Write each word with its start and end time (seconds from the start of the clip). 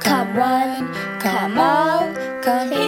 Come 0.00 0.36
one, 0.36 0.94
come 1.20 1.58
all, 1.58 2.14
come 2.42 2.70
heed 2.70 2.87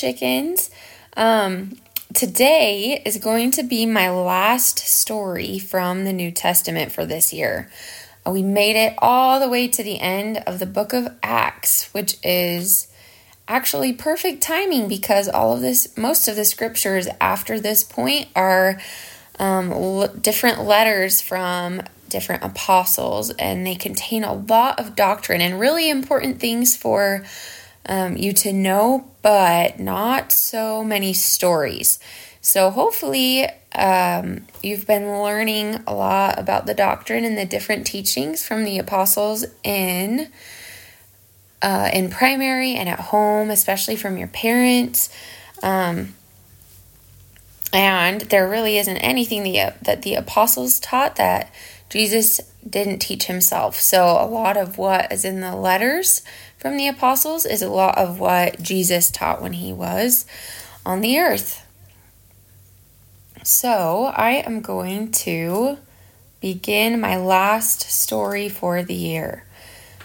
chickens. 0.00 0.70
Um, 1.16 1.76
today 2.14 3.02
is 3.04 3.18
going 3.18 3.50
to 3.52 3.62
be 3.62 3.84
my 3.84 4.08
last 4.10 4.78
story 4.78 5.58
from 5.58 6.04
the 6.04 6.12
New 6.12 6.30
Testament 6.30 6.90
for 6.90 7.04
this 7.04 7.32
year. 7.32 7.70
Uh, 8.26 8.30
We 8.30 8.42
made 8.42 8.76
it 8.76 8.94
all 8.98 9.38
the 9.38 9.48
way 9.48 9.68
to 9.68 9.82
the 9.82 10.00
end 10.00 10.38
of 10.46 10.58
the 10.58 10.66
book 10.66 10.92
of 10.94 11.08
Acts, 11.22 11.92
which 11.92 12.16
is 12.24 12.88
actually 13.46 13.92
perfect 13.92 14.42
timing 14.42 14.88
because 14.88 15.28
all 15.28 15.52
of 15.52 15.60
this, 15.60 15.96
most 15.96 16.28
of 16.28 16.36
the 16.36 16.44
scriptures 16.44 17.06
after 17.20 17.60
this 17.60 17.84
point 17.84 18.28
are 18.34 18.80
um, 19.38 19.70
l- 19.72 20.08
different 20.08 20.62
letters 20.64 21.20
from 21.20 21.82
different 22.08 22.42
apostles, 22.42 23.30
and 23.38 23.66
they 23.66 23.74
contain 23.74 24.24
a 24.24 24.32
lot 24.34 24.80
of 24.80 24.96
doctrine 24.96 25.40
and 25.40 25.60
really 25.60 25.90
important 25.90 26.40
things 26.40 26.76
for 26.76 27.24
um, 27.86 28.16
you 28.16 28.32
to 28.34 28.52
know, 28.52 29.10
but 29.22 29.80
not 29.80 30.32
so 30.32 30.84
many 30.84 31.12
stories. 31.12 31.98
So, 32.40 32.70
hopefully, 32.70 33.46
um, 33.74 34.46
you've 34.62 34.86
been 34.86 35.22
learning 35.22 35.82
a 35.86 35.94
lot 35.94 36.38
about 36.38 36.66
the 36.66 36.74
doctrine 36.74 37.24
and 37.24 37.36
the 37.36 37.44
different 37.44 37.86
teachings 37.86 38.44
from 38.44 38.64
the 38.64 38.78
apostles 38.78 39.44
in 39.62 40.30
uh, 41.62 41.90
in 41.92 42.10
primary 42.10 42.74
and 42.74 42.88
at 42.88 43.00
home, 43.00 43.50
especially 43.50 43.96
from 43.96 44.16
your 44.16 44.28
parents. 44.28 45.10
Um, 45.62 46.14
and 47.72 48.22
there 48.22 48.48
really 48.48 48.78
isn't 48.78 48.96
anything 48.96 49.42
the, 49.42 49.74
that 49.82 50.02
the 50.02 50.14
apostles 50.14 50.80
taught 50.80 51.16
that 51.16 51.52
Jesus 51.88 52.40
didn't 52.68 53.00
teach 53.00 53.26
himself. 53.26 53.78
So, 53.78 54.04
a 54.04 54.26
lot 54.26 54.56
of 54.56 54.78
what 54.78 55.12
is 55.12 55.24
in 55.24 55.40
the 55.40 55.54
letters 55.54 56.22
from 56.60 56.76
the 56.76 56.86
apostles 56.86 57.46
is 57.46 57.62
a 57.62 57.70
lot 57.70 57.96
of 57.96 58.20
what 58.20 58.62
Jesus 58.62 59.10
taught 59.10 59.40
when 59.40 59.54
he 59.54 59.72
was 59.72 60.26
on 60.84 61.00
the 61.00 61.18
earth. 61.18 61.66
So, 63.42 64.12
I 64.14 64.32
am 64.32 64.60
going 64.60 65.10
to 65.12 65.78
begin 66.42 67.00
my 67.00 67.16
last 67.16 67.80
story 67.90 68.50
for 68.50 68.82
the 68.82 68.94
year. 68.94 69.44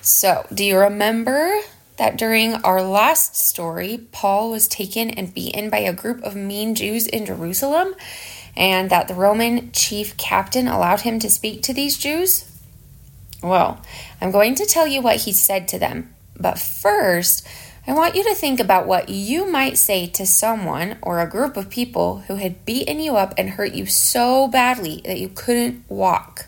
So, 0.02 0.48
do 0.54 0.64
you 0.64 0.78
remember 0.78 1.60
that 1.98 2.18
during 2.18 2.56
our 2.56 2.82
last 2.82 3.36
story, 3.36 4.08
Paul 4.14 4.52
was 4.52 4.70
taken 4.70 5.10
and 5.10 5.34
beaten 5.34 5.70
by 5.70 5.80
a 5.80 5.92
group 5.92 6.24
of 6.24 6.38
mean 6.38 6.74
Jews 6.74 7.06
in 7.06 7.26
Jerusalem, 7.26 7.96
and 8.56 8.90
that 8.90 9.10
the 9.10 9.14
Roman 9.14 9.74
chief 9.74 10.16
captain 10.16 10.70
allowed 10.70 11.02
him 11.02 11.20
to 11.20 11.30
speak 11.30 11.62
to 11.64 11.74
these 11.74 11.98
Jews? 11.98 12.50
Well, 13.44 13.82
I'm 14.22 14.32
going 14.32 14.56
to 14.56 14.66
tell 14.66 14.88
you 14.88 15.02
what 15.02 15.18
he 15.18 15.34
said 15.34 15.68
to 15.68 15.80
them. 15.80 16.15
But 16.40 16.60
first, 16.60 17.48
I 17.88 17.94
want 17.94 18.16
you 18.16 18.24
to 18.24 18.34
think 18.34 18.60
about 18.60 18.88
what 18.88 19.10
you 19.10 19.50
might 19.50 19.78
say 19.78 20.08
to 20.08 20.26
someone 20.26 20.98
or 21.02 21.20
a 21.20 21.30
group 21.30 21.56
of 21.56 21.70
people 21.70 22.20
who 22.28 22.36
had 22.36 22.66
beaten 22.66 23.00
you 23.00 23.16
up 23.16 23.34
and 23.38 23.52
hurt 23.52 23.74
you 23.74 23.86
so 23.86 24.48
badly 24.48 25.02
that 25.06 25.20
you 25.20 25.30
couldn't 25.30 25.86
walk. 25.88 26.48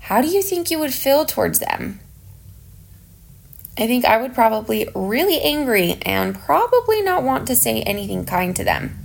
How 0.00 0.20
do 0.20 0.28
you 0.28 0.42
think 0.42 0.70
you 0.70 0.78
would 0.80 0.92
feel 0.92 1.24
towards 1.24 1.60
them? 1.60 2.00
I 3.78 3.86
think 3.86 4.04
I 4.04 4.20
would 4.20 4.34
probably 4.34 4.88
really 4.94 5.40
angry 5.40 5.98
and 6.02 6.38
probably 6.38 7.00
not 7.02 7.22
want 7.22 7.46
to 7.48 7.56
say 7.56 7.82
anything 7.82 8.24
kind 8.24 8.54
to 8.56 8.64
them. 8.64 8.98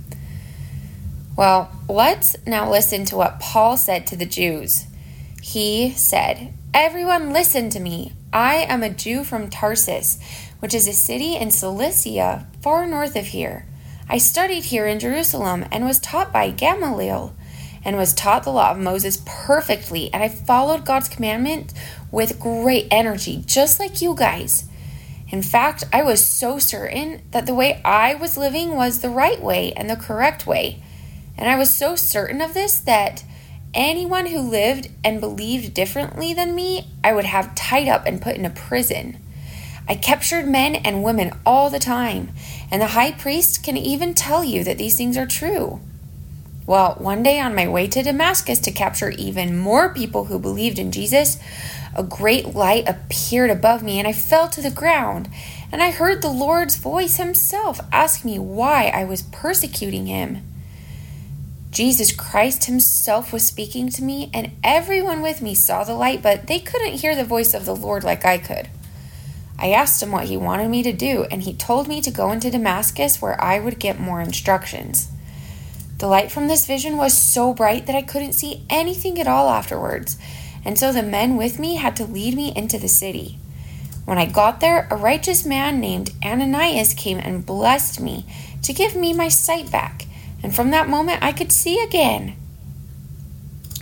Well, 1.36 1.70
let's 1.88 2.36
now 2.46 2.70
listen 2.70 3.04
to 3.06 3.16
what 3.16 3.40
Paul 3.40 3.76
said 3.76 4.06
to 4.08 4.16
the 4.16 4.26
Jews. 4.26 4.86
He 5.42 5.90
said, 5.92 6.52
Everyone 6.72 7.32
listen 7.32 7.68
to 7.70 7.80
me. 7.80 8.12
I 8.32 8.58
am 8.58 8.84
a 8.84 8.90
Jew 8.90 9.24
from 9.24 9.50
Tarsus, 9.50 10.20
which 10.60 10.72
is 10.72 10.86
a 10.86 10.92
city 10.92 11.34
in 11.34 11.50
Cilicia, 11.50 12.46
far 12.62 12.86
north 12.86 13.16
of 13.16 13.26
here. 13.26 13.66
I 14.08 14.18
studied 14.18 14.66
here 14.66 14.86
in 14.86 15.00
Jerusalem 15.00 15.64
and 15.72 15.84
was 15.84 15.98
taught 15.98 16.32
by 16.32 16.50
Gamaliel, 16.50 17.34
and 17.84 17.96
was 17.96 18.14
taught 18.14 18.44
the 18.44 18.52
law 18.52 18.70
of 18.70 18.78
Moses 18.78 19.20
perfectly, 19.26 20.14
and 20.14 20.22
I 20.22 20.28
followed 20.28 20.86
God's 20.86 21.08
commandment 21.08 21.74
with 22.12 22.38
great 22.38 22.86
energy, 22.92 23.42
just 23.44 23.80
like 23.80 24.00
you 24.00 24.14
guys. 24.14 24.66
In 25.28 25.42
fact, 25.42 25.82
I 25.92 26.04
was 26.04 26.24
so 26.24 26.60
certain 26.60 27.22
that 27.32 27.46
the 27.46 27.54
way 27.54 27.82
I 27.84 28.14
was 28.14 28.38
living 28.38 28.76
was 28.76 29.00
the 29.00 29.10
right 29.10 29.42
way 29.42 29.72
and 29.72 29.90
the 29.90 29.96
correct 29.96 30.46
way. 30.46 30.80
And 31.36 31.48
I 31.48 31.56
was 31.56 31.74
so 31.74 31.96
certain 31.96 32.40
of 32.40 32.54
this 32.54 32.78
that 32.78 33.24
anyone 33.74 34.26
who 34.26 34.40
lived 34.40 34.88
and 35.04 35.20
believed 35.20 35.74
differently 35.74 36.34
than 36.34 36.54
me, 36.54 36.88
I 37.02 37.12
would 37.12 37.24
have 37.24 37.54
tied 37.54 37.88
up 37.88 38.06
and 38.06 38.22
put 38.22 38.36
in 38.36 38.44
a 38.44 38.50
prison. 38.50 39.18
I 39.88 39.96
captured 39.96 40.46
men 40.46 40.76
and 40.76 41.02
women 41.02 41.32
all 41.44 41.70
the 41.70 41.78
time, 41.78 42.30
and 42.70 42.80
the 42.80 42.88
high 42.88 43.12
priest 43.12 43.64
can 43.64 43.76
even 43.76 44.14
tell 44.14 44.44
you 44.44 44.62
that 44.64 44.78
these 44.78 44.96
things 44.96 45.16
are 45.16 45.26
true. 45.26 45.80
Well, 46.66 46.94
one 46.98 47.24
day 47.24 47.40
on 47.40 47.56
my 47.56 47.66
way 47.66 47.88
to 47.88 48.02
Damascus 48.02 48.60
to 48.60 48.70
capture 48.70 49.10
even 49.10 49.58
more 49.58 49.92
people 49.92 50.26
who 50.26 50.38
believed 50.38 50.78
in 50.78 50.92
Jesus, 50.92 51.38
a 51.96 52.04
great 52.04 52.54
light 52.54 52.88
appeared 52.88 53.50
above 53.50 53.82
me, 53.82 53.98
and 53.98 54.06
I 54.06 54.12
fell 54.12 54.48
to 54.50 54.62
the 54.62 54.70
ground. 54.70 55.28
And 55.72 55.82
I 55.82 55.90
heard 55.90 56.22
the 56.22 56.30
Lord's 56.30 56.76
voice 56.76 57.16
himself 57.16 57.80
ask 57.90 58.24
me 58.24 58.38
why 58.38 58.86
I 58.86 59.04
was 59.04 59.22
persecuting 59.22 60.06
him. 60.06 60.44
Jesus 61.70 62.10
Christ 62.10 62.64
himself 62.64 63.32
was 63.32 63.46
speaking 63.46 63.88
to 63.90 64.02
me, 64.02 64.28
and 64.34 64.52
everyone 64.64 65.22
with 65.22 65.40
me 65.40 65.54
saw 65.54 65.84
the 65.84 65.94
light, 65.94 66.20
but 66.20 66.48
they 66.48 66.58
couldn't 66.58 66.94
hear 66.94 67.14
the 67.14 67.24
voice 67.24 67.54
of 67.54 67.64
the 67.64 67.76
Lord 67.76 68.02
like 68.02 68.24
I 68.24 68.38
could. 68.38 68.68
I 69.56 69.70
asked 69.70 70.02
him 70.02 70.10
what 70.10 70.24
he 70.24 70.36
wanted 70.36 70.68
me 70.68 70.82
to 70.82 70.92
do, 70.92 71.26
and 71.30 71.42
he 71.42 71.54
told 71.54 71.86
me 71.86 72.00
to 72.00 72.10
go 72.10 72.32
into 72.32 72.50
Damascus 72.50 73.22
where 73.22 73.40
I 73.40 73.60
would 73.60 73.78
get 73.78 74.00
more 74.00 74.20
instructions. 74.20 75.08
The 75.98 76.08
light 76.08 76.32
from 76.32 76.48
this 76.48 76.66
vision 76.66 76.96
was 76.96 77.16
so 77.16 77.52
bright 77.52 77.86
that 77.86 77.94
I 77.94 78.02
couldn't 78.02 78.32
see 78.32 78.64
anything 78.68 79.20
at 79.20 79.28
all 79.28 79.48
afterwards, 79.50 80.16
and 80.64 80.78
so 80.78 80.92
the 80.92 81.02
men 81.02 81.36
with 81.36 81.58
me 81.58 81.76
had 81.76 81.94
to 81.96 82.04
lead 82.04 82.34
me 82.34 82.52
into 82.56 82.78
the 82.78 82.88
city. 82.88 83.38
When 84.06 84.18
I 84.18 84.26
got 84.26 84.60
there, 84.60 84.88
a 84.90 84.96
righteous 84.96 85.46
man 85.46 85.78
named 85.78 86.10
Ananias 86.24 86.94
came 86.94 87.18
and 87.18 87.46
blessed 87.46 88.00
me 88.00 88.24
to 88.62 88.72
give 88.72 88.96
me 88.96 89.12
my 89.12 89.28
sight 89.28 89.70
back, 89.70 90.06
and 90.42 90.54
from 90.54 90.70
that 90.70 90.88
moment 90.88 91.22
I 91.22 91.32
could 91.32 91.52
see 91.52 91.82
again. 91.82 92.36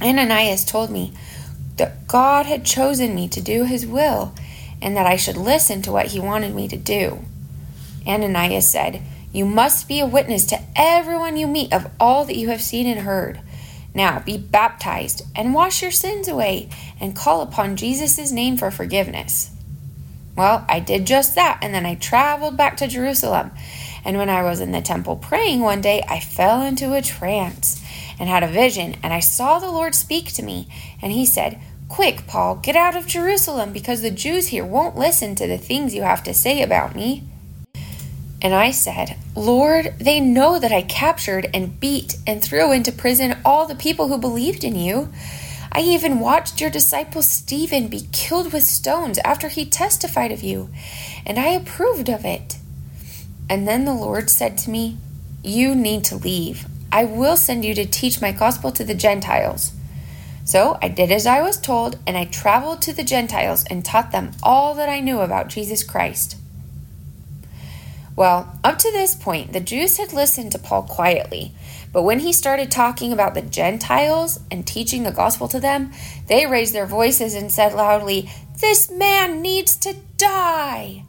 Ananias 0.00 0.64
told 0.64 0.90
me 0.90 1.12
that 1.76 2.06
God 2.06 2.46
had 2.46 2.64
chosen 2.64 3.14
me 3.14 3.28
to 3.28 3.40
do 3.40 3.64
his 3.64 3.86
will 3.86 4.34
and 4.80 4.96
that 4.96 5.06
I 5.06 5.16
should 5.16 5.36
listen 5.36 5.82
to 5.82 5.92
what 5.92 6.08
he 6.08 6.20
wanted 6.20 6.54
me 6.54 6.68
to 6.68 6.76
do. 6.76 7.24
Ananias 8.06 8.68
said, 8.68 9.02
You 9.32 9.44
must 9.44 9.88
be 9.88 10.00
a 10.00 10.06
witness 10.06 10.46
to 10.46 10.60
everyone 10.76 11.36
you 11.36 11.46
meet 11.46 11.72
of 11.72 11.90
all 11.98 12.24
that 12.24 12.36
you 12.36 12.48
have 12.48 12.62
seen 12.62 12.86
and 12.86 13.00
heard. 13.00 13.40
Now 13.94 14.20
be 14.20 14.38
baptized 14.38 15.22
and 15.34 15.54
wash 15.54 15.82
your 15.82 15.90
sins 15.90 16.28
away 16.28 16.68
and 17.00 17.16
call 17.16 17.40
upon 17.40 17.76
Jesus' 17.76 18.30
name 18.30 18.56
for 18.56 18.70
forgiveness. 18.70 19.50
Well, 20.36 20.64
I 20.68 20.78
did 20.78 21.04
just 21.04 21.34
that, 21.34 21.58
and 21.62 21.74
then 21.74 21.84
I 21.84 21.96
traveled 21.96 22.56
back 22.56 22.76
to 22.76 22.86
Jerusalem. 22.86 23.50
And 24.04 24.16
when 24.16 24.28
I 24.28 24.42
was 24.42 24.60
in 24.60 24.72
the 24.72 24.80
temple 24.80 25.16
praying 25.16 25.60
one 25.60 25.80
day, 25.80 26.02
I 26.08 26.20
fell 26.20 26.62
into 26.62 26.94
a 26.94 27.02
trance 27.02 27.82
and 28.18 28.28
had 28.28 28.42
a 28.42 28.48
vision, 28.48 28.96
and 29.02 29.12
I 29.12 29.20
saw 29.20 29.58
the 29.58 29.70
Lord 29.70 29.94
speak 29.94 30.32
to 30.32 30.42
me. 30.42 30.68
And 31.00 31.12
he 31.12 31.26
said, 31.26 31.60
Quick, 31.88 32.26
Paul, 32.26 32.56
get 32.56 32.76
out 32.76 32.96
of 32.96 33.06
Jerusalem, 33.06 33.72
because 33.72 34.02
the 34.02 34.10
Jews 34.10 34.48
here 34.48 34.64
won't 34.64 34.96
listen 34.96 35.34
to 35.36 35.46
the 35.46 35.58
things 35.58 35.94
you 35.94 36.02
have 36.02 36.22
to 36.24 36.34
say 36.34 36.62
about 36.62 36.94
me. 36.94 37.24
And 38.40 38.54
I 38.54 38.70
said, 38.70 39.16
Lord, 39.34 39.94
they 39.98 40.20
know 40.20 40.60
that 40.60 40.70
I 40.70 40.82
captured 40.82 41.48
and 41.52 41.80
beat 41.80 42.16
and 42.26 42.42
threw 42.42 42.72
into 42.72 42.92
prison 42.92 43.38
all 43.44 43.66
the 43.66 43.74
people 43.74 44.08
who 44.08 44.18
believed 44.18 44.62
in 44.62 44.76
you. 44.76 45.12
I 45.72 45.80
even 45.80 46.20
watched 46.20 46.60
your 46.60 46.70
disciple 46.70 47.22
Stephen 47.22 47.88
be 47.88 48.08
killed 48.12 48.52
with 48.52 48.62
stones 48.62 49.18
after 49.24 49.48
he 49.48 49.64
testified 49.64 50.30
of 50.30 50.42
you, 50.42 50.70
and 51.26 51.38
I 51.38 51.48
approved 51.48 52.08
of 52.08 52.24
it. 52.24 52.58
And 53.48 53.66
then 53.66 53.84
the 53.84 53.94
Lord 53.94 54.30
said 54.30 54.58
to 54.58 54.70
me, 54.70 54.98
You 55.42 55.74
need 55.74 56.04
to 56.04 56.16
leave. 56.16 56.66
I 56.90 57.04
will 57.04 57.36
send 57.36 57.64
you 57.64 57.74
to 57.74 57.86
teach 57.86 58.20
my 58.20 58.32
gospel 58.32 58.72
to 58.72 58.84
the 58.84 58.94
Gentiles. 58.94 59.72
So 60.44 60.78
I 60.80 60.88
did 60.88 61.12
as 61.12 61.26
I 61.26 61.42
was 61.42 61.60
told, 61.60 61.98
and 62.06 62.16
I 62.16 62.24
traveled 62.24 62.80
to 62.82 62.94
the 62.94 63.04
Gentiles 63.04 63.64
and 63.68 63.84
taught 63.84 64.12
them 64.12 64.30
all 64.42 64.74
that 64.74 64.88
I 64.88 65.00
knew 65.00 65.20
about 65.20 65.48
Jesus 65.48 65.82
Christ. 65.82 66.36
Well, 68.16 68.58
up 68.64 68.78
to 68.78 68.90
this 68.90 69.14
point, 69.14 69.52
the 69.52 69.60
Jews 69.60 69.98
had 69.98 70.12
listened 70.12 70.52
to 70.52 70.58
Paul 70.58 70.82
quietly, 70.82 71.52
but 71.92 72.02
when 72.02 72.20
he 72.20 72.32
started 72.32 72.70
talking 72.70 73.12
about 73.12 73.34
the 73.34 73.42
Gentiles 73.42 74.40
and 74.50 74.66
teaching 74.66 75.02
the 75.02 75.12
gospel 75.12 75.48
to 75.48 75.60
them, 75.60 75.92
they 76.26 76.46
raised 76.46 76.74
their 76.74 76.86
voices 76.86 77.34
and 77.34 77.52
said 77.52 77.74
loudly, 77.74 78.30
This 78.60 78.90
man 78.90 79.40
needs 79.40 79.76
to 79.76 79.94
die! 80.16 81.04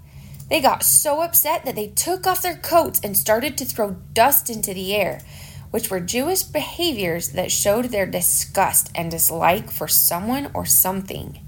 They 0.50 0.62
got 0.62 0.84
so 0.84 1.22
upset 1.22 1.66
that 1.66 1.76
they 1.76 1.88
took 1.88 2.26
off 2.26 2.42
their 2.42 2.58
coats 2.58 3.00
and 3.04 3.16
started 3.16 3.58
to 3.58 3.66
throw 3.66 3.98
dust 4.14 4.50
into 4.50 4.74
the 4.74 4.96
air 4.96 5.22
which 5.72 5.92
were 5.92 6.00
Jewish 6.00 6.44
behaviors 6.44 7.30
that 7.30 7.52
showed 7.52 7.86
their 7.86 8.06
disgust 8.06 8.90
and 8.96 9.12
dislike 9.12 9.70
for 9.72 9.88
someone 9.88 10.50
or 10.54 10.66
something. 10.66 11.40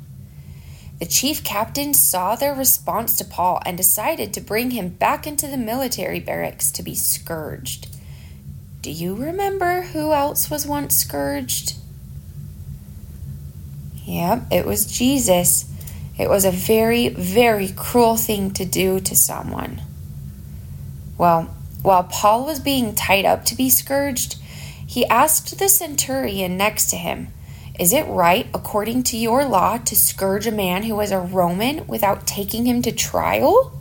The 0.99 1.07
chief 1.07 1.43
captain 1.43 1.95
saw 1.95 2.35
their 2.35 2.53
response 2.53 3.17
to 3.17 3.25
Paul 3.25 3.59
and 3.65 3.75
decided 3.75 4.33
to 4.33 4.41
bring 4.41 4.71
him 4.71 4.89
back 4.89 5.25
into 5.25 5.47
the 5.47 5.57
military 5.57 6.19
barracks 6.19 6.71
to 6.73 6.83
be 6.83 6.93
scourged. 6.93 7.87
Do 8.83 8.91
you 8.91 9.15
remember 9.15 9.81
who 9.81 10.13
else 10.13 10.51
was 10.51 10.67
once 10.67 10.95
scourged? 10.95 11.75
Yep, 14.05 14.43
it 14.51 14.65
was 14.65 14.85
Jesus. 14.85 15.70
It 16.17 16.29
was 16.29 16.45
a 16.45 16.51
very, 16.51 17.09
very 17.09 17.69
cruel 17.69 18.17
thing 18.17 18.51
to 18.51 18.65
do 18.65 18.99
to 18.99 19.15
someone. 19.15 19.81
Well, 21.17 21.55
while 21.81 22.03
Paul 22.03 22.45
was 22.45 22.59
being 22.59 22.95
tied 22.95 23.25
up 23.25 23.45
to 23.45 23.55
be 23.55 23.69
scourged, 23.69 24.37
he 24.85 25.05
asked 25.05 25.57
the 25.57 25.69
centurion 25.69 26.57
next 26.57 26.89
to 26.89 26.97
him, 26.97 27.29
Is 27.79 27.93
it 27.93 28.05
right, 28.07 28.47
according 28.53 29.03
to 29.03 29.17
your 29.17 29.45
law, 29.45 29.77
to 29.77 29.95
scourge 29.95 30.45
a 30.45 30.51
man 30.51 30.83
who 30.83 30.99
is 30.99 31.11
a 31.11 31.19
Roman 31.19 31.87
without 31.87 32.27
taking 32.27 32.65
him 32.65 32.81
to 32.81 32.91
trial? 32.91 33.79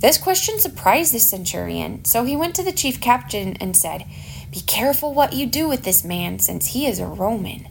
This 0.00 0.18
question 0.18 0.58
surprised 0.58 1.14
the 1.14 1.20
centurion, 1.20 2.04
so 2.04 2.24
he 2.24 2.36
went 2.36 2.56
to 2.56 2.64
the 2.64 2.72
chief 2.72 3.00
captain 3.00 3.56
and 3.60 3.76
said, 3.76 4.04
Be 4.50 4.60
careful 4.60 5.14
what 5.14 5.32
you 5.32 5.46
do 5.46 5.68
with 5.68 5.84
this 5.84 6.02
man, 6.04 6.40
since 6.40 6.66
he 6.66 6.86
is 6.86 6.98
a 6.98 7.06
Roman. 7.06 7.68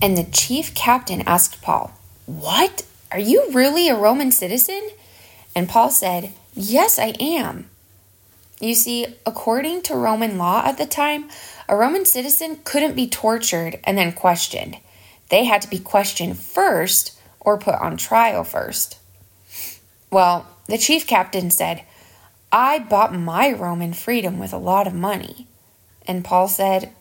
And 0.00 0.16
the 0.16 0.24
chief 0.24 0.74
captain 0.74 1.20
asked 1.26 1.60
Paul, 1.60 1.92
What? 2.26 2.84
Are 3.10 3.18
you 3.18 3.50
really 3.52 3.88
a 3.88 3.96
Roman 3.96 4.32
citizen? 4.32 4.90
And 5.54 5.68
Paul 5.68 5.90
said, 5.90 6.32
Yes, 6.54 6.98
I 6.98 7.14
am. 7.20 7.68
You 8.60 8.74
see, 8.74 9.06
according 9.26 9.82
to 9.82 9.96
Roman 9.96 10.38
law 10.38 10.62
at 10.64 10.78
the 10.78 10.86
time, 10.86 11.28
a 11.68 11.76
Roman 11.76 12.04
citizen 12.04 12.60
couldn't 12.64 12.94
be 12.94 13.08
tortured 13.08 13.80
and 13.84 13.98
then 13.98 14.12
questioned. 14.12 14.76
They 15.30 15.44
had 15.44 15.62
to 15.62 15.70
be 15.70 15.78
questioned 15.78 16.38
first 16.38 17.18
or 17.40 17.58
put 17.58 17.74
on 17.74 17.96
trial 17.96 18.44
first. 18.44 18.98
Well, 20.10 20.46
the 20.68 20.78
chief 20.78 21.06
captain 21.06 21.50
said, 21.50 21.82
I 22.52 22.78
bought 22.78 23.14
my 23.14 23.50
Roman 23.50 23.94
freedom 23.94 24.38
with 24.38 24.52
a 24.52 24.58
lot 24.58 24.86
of 24.86 24.94
money. 24.94 25.46
And 26.06 26.24
Paul 26.24 26.48
said, 26.48 26.92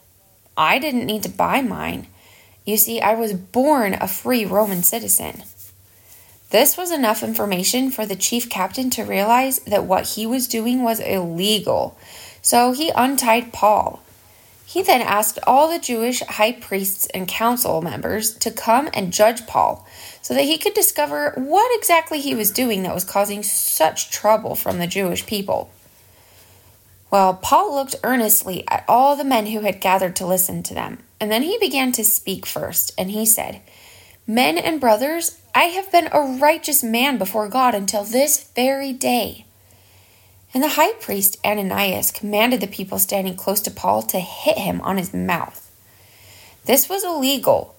I 0.57 0.79
didn't 0.79 1.05
need 1.05 1.23
to 1.23 1.29
buy 1.29 1.61
mine. 1.61 2.07
You 2.65 2.77
see, 2.77 3.01
I 3.01 3.15
was 3.15 3.33
born 3.33 3.93
a 3.95 4.07
free 4.07 4.45
Roman 4.45 4.83
citizen. 4.83 5.43
This 6.51 6.77
was 6.77 6.91
enough 6.91 7.23
information 7.23 7.91
for 7.91 8.05
the 8.05 8.15
chief 8.15 8.49
captain 8.49 8.89
to 8.91 9.03
realize 9.03 9.59
that 9.59 9.85
what 9.85 10.09
he 10.09 10.27
was 10.27 10.47
doing 10.47 10.83
was 10.83 10.99
illegal, 10.99 11.97
so 12.41 12.73
he 12.73 12.91
untied 12.93 13.53
Paul. 13.53 14.01
He 14.65 14.81
then 14.81 15.01
asked 15.01 15.39
all 15.47 15.69
the 15.69 15.79
Jewish 15.79 16.21
high 16.21 16.53
priests 16.53 17.07
and 17.13 17.27
council 17.27 17.81
members 17.81 18.33
to 18.35 18.51
come 18.51 18.89
and 18.93 19.11
judge 19.11 19.45
Paul 19.47 19.85
so 20.21 20.33
that 20.33 20.43
he 20.43 20.57
could 20.57 20.73
discover 20.73 21.33
what 21.35 21.77
exactly 21.77 22.21
he 22.21 22.35
was 22.35 22.51
doing 22.51 22.83
that 22.83 22.93
was 22.93 23.03
causing 23.03 23.43
such 23.43 24.11
trouble 24.11 24.55
from 24.55 24.79
the 24.79 24.87
Jewish 24.87 25.25
people. 25.25 25.71
Well, 27.11 27.33
Paul 27.33 27.75
looked 27.75 27.97
earnestly 28.03 28.63
at 28.69 28.85
all 28.87 29.17
the 29.17 29.25
men 29.25 29.47
who 29.47 29.59
had 29.59 29.81
gathered 29.81 30.15
to 30.15 30.25
listen 30.25 30.63
to 30.63 30.73
them, 30.73 30.99
and 31.19 31.29
then 31.29 31.43
he 31.43 31.57
began 31.59 31.91
to 31.91 32.05
speak 32.05 32.45
first, 32.45 32.93
and 32.97 33.11
he 33.11 33.25
said, 33.25 33.61
Men 34.25 34.57
and 34.57 34.79
brothers, 34.79 35.37
I 35.53 35.65
have 35.65 35.91
been 35.91 36.07
a 36.13 36.21
righteous 36.21 36.81
man 36.81 37.17
before 37.17 37.49
God 37.49 37.75
until 37.75 38.05
this 38.05 38.49
very 38.55 38.93
day. 38.93 39.45
And 40.53 40.63
the 40.63 40.69
high 40.69 40.93
priest 40.93 41.37
Ananias 41.45 42.11
commanded 42.11 42.61
the 42.61 42.67
people 42.67 42.97
standing 42.97 43.35
close 43.35 43.59
to 43.61 43.71
Paul 43.71 44.03
to 44.03 44.19
hit 44.19 44.57
him 44.57 44.79
on 44.79 44.97
his 44.97 45.13
mouth. 45.13 45.69
This 46.63 46.87
was 46.87 47.03
illegal. 47.03 47.75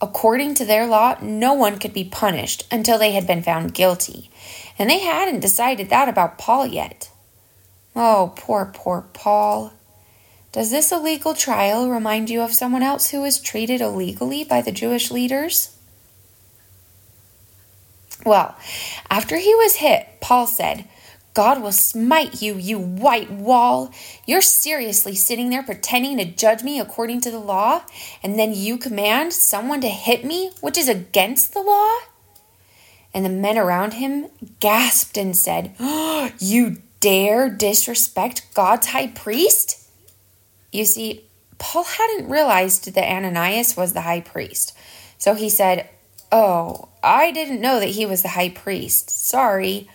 According 0.00 0.54
to 0.54 0.64
their 0.64 0.88
law, 0.88 1.16
no 1.22 1.54
one 1.54 1.78
could 1.78 1.92
be 1.92 2.02
punished 2.02 2.66
until 2.72 2.98
they 2.98 3.12
had 3.12 3.28
been 3.28 3.44
found 3.44 3.74
guilty, 3.74 4.28
and 4.76 4.90
they 4.90 4.98
hadn't 4.98 5.38
decided 5.38 5.88
that 5.90 6.08
about 6.08 6.38
Paul 6.38 6.66
yet. 6.66 7.11
Oh, 7.94 8.32
poor, 8.36 8.70
poor 8.72 9.04
Paul. 9.12 9.72
Does 10.52 10.70
this 10.70 10.92
illegal 10.92 11.34
trial 11.34 11.90
remind 11.90 12.30
you 12.30 12.42
of 12.42 12.52
someone 12.52 12.82
else 12.82 13.10
who 13.10 13.20
was 13.22 13.40
treated 13.40 13.80
illegally 13.80 14.44
by 14.44 14.60
the 14.60 14.72
Jewish 14.72 15.10
leaders? 15.10 15.76
Well, 18.24 18.56
after 19.10 19.36
he 19.36 19.54
was 19.54 19.76
hit, 19.76 20.06
Paul 20.20 20.46
said, 20.46 20.86
God 21.34 21.62
will 21.62 21.72
smite 21.72 22.42
you, 22.42 22.56
you 22.56 22.78
white 22.78 23.30
wall. 23.30 23.90
You're 24.26 24.42
seriously 24.42 25.14
sitting 25.14 25.48
there 25.48 25.62
pretending 25.62 26.18
to 26.18 26.24
judge 26.26 26.62
me 26.62 26.78
according 26.78 27.22
to 27.22 27.30
the 27.30 27.38
law, 27.38 27.82
and 28.22 28.38
then 28.38 28.52
you 28.52 28.76
command 28.76 29.32
someone 29.32 29.80
to 29.80 29.88
hit 29.88 30.24
me, 30.24 30.50
which 30.60 30.76
is 30.76 30.88
against 30.88 31.54
the 31.54 31.62
law? 31.62 31.98
And 33.14 33.24
the 33.24 33.30
men 33.30 33.58
around 33.58 33.94
him 33.94 34.26
gasped 34.60 35.16
and 35.16 35.36
said, 35.36 35.74
oh, 35.80 36.30
You 36.38 36.78
dare 37.02 37.50
disrespect 37.50 38.46
God's 38.54 38.86
high 38.88 39.08
priest? 39.08 39.86
You 40.72 40.86
see, 40.86 41.26
Paul 41.58 41.84
hadn't 41.84 42.30
realized 42.30 42.94
that 42.94 43.04
Ananias 43.04 43.76
was 43.76 43.92
the 43.92 44.00
high 44.00 44.22
priest. 44.22 44.74
So 45.18 45.34
he 45.34 45.50
said, 45.50 45.90
Oh, 46.32 46.88
I 47.02 47.30
didn't 47.30 47.60
know 47.60 47.78
that 47.78 47.90
he 47.90 48.06
was 48.06 48.22
the 48.22 48.28
high 48.28 48.48
priest. 48.48 49.10
Sorry. 49.10 49.88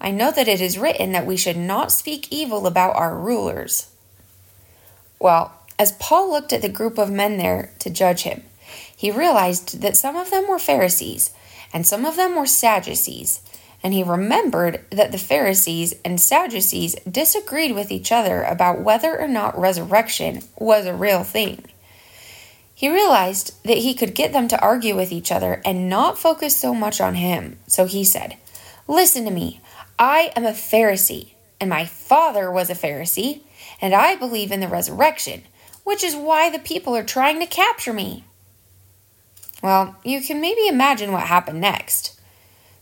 I 0.00 0.12
know 0.12 0.30
that 0.30 0.46
it 0.46 0.60
is 0.60 0.78
written 0.78 1.10
that 1.12 1.26
we 1.26 1.36
should 1.36 1.56
not 1.56 1.90
speak 1.90 2.32
evil 2.32 2.66
about 2.66 2.94
our 2.94 3.16
rulers. 3.16 3.90
Well, 5.18 5.52
as 5.78 5.92
Paul 5.92 6.30
looked 6.30 6.52
at 6.52 6.62
the 6.62 6.68
group 6.68 6.96
of 6.96 7.10
men 7.10 7.36
there 7.36 7.72
to 7.80 7.90
judge 7.90 8.22
him, 8.22 8.44
he 8.96 9.10
realized 9.10 9.80
that 9.82 9.96
some 9.96 10.14
of 10.14 10.30
them 10.30 10.48
were 10.48 10.58
Pharisees 10.58 11.32
and 11.72 11.86
some 11.86 12.04
of 12.04 12.16
them 12.16 12.36
were 12.36 12.46
Sadducees, 12.46 13.40
and 13.82 13.94
he 13.94 14.02
remembered 14.02 14.84
that 14.90 15.12
the 15.12 15.18
Pharisees 15.18 15.94
and 16.04 16.20
Sadducees 16.20 16.94
disagreed 17.10 17.74
with 17.74 17.90
each 17.90 18.12
other 18.12 18.42
about 18.42 18.80
whether 18.80 19.18
or 19.18 19.28
not 19.28 19.58
resurrection 19.58 20.42
was 20.58 20.86
a 20.86 20.94
real 20.94 21.24
thing. 21.24 21.64
He 22.74 22.88
realized 22.88 23.62
that 23.64 23.78
he 23.78 23.94
could 23.94 24.14
get 24.14 24.32
them 24.32 24.48
to 24.48 24.60
argue 24.60 24.96
with 24.96 25.12
each 25.12 25.30
other 25.30 25.60
and 25.64 25.88
not 25.88 26.18
focus 26.18 26.56
so 26.56 26.74
much 26.74 27.00
on 27.00 27.14
him. 27.14 27.58
So 27.66 27.84
he 27.84 28.04
said, 28.04 28.36
Listen 28.88 29.24
to 29.24 29.30
me. 29.30 29.60
I 29.98 30.32
am 30.34 30.46
a 30.46 30.52
Pharisee, 30.52 31.32
and 31.60 31.68
my 31.68 31.84
father 31.84 32.50
was 32.50 32.70
a 32.70 32.74
Pharisee, 32.74 33.42
and 33.82 33.94
I 33.94 34.16
believe 34.16 34.50
in 34.50 34.60
the 34.60 34.68
resurrection, 34.68 35.42
which 35.84 36.02
is 36.02 36.16
why 36.16 36.48
the 36.48 36.58
people 36.58 36.96
are 36.96 37.04
trying 37.04 37.38
to 37.40 37.46
capture 37.46 37.92
me. 37.92 38.24
Well, 39.62 39.96
you 40.02 40.22
can 40.22 40.40
maybe 40.40 40.66
imagine 40.66 41.12
what 41.12 41.24
happened 41.24 41.60
next. 41.60 42.18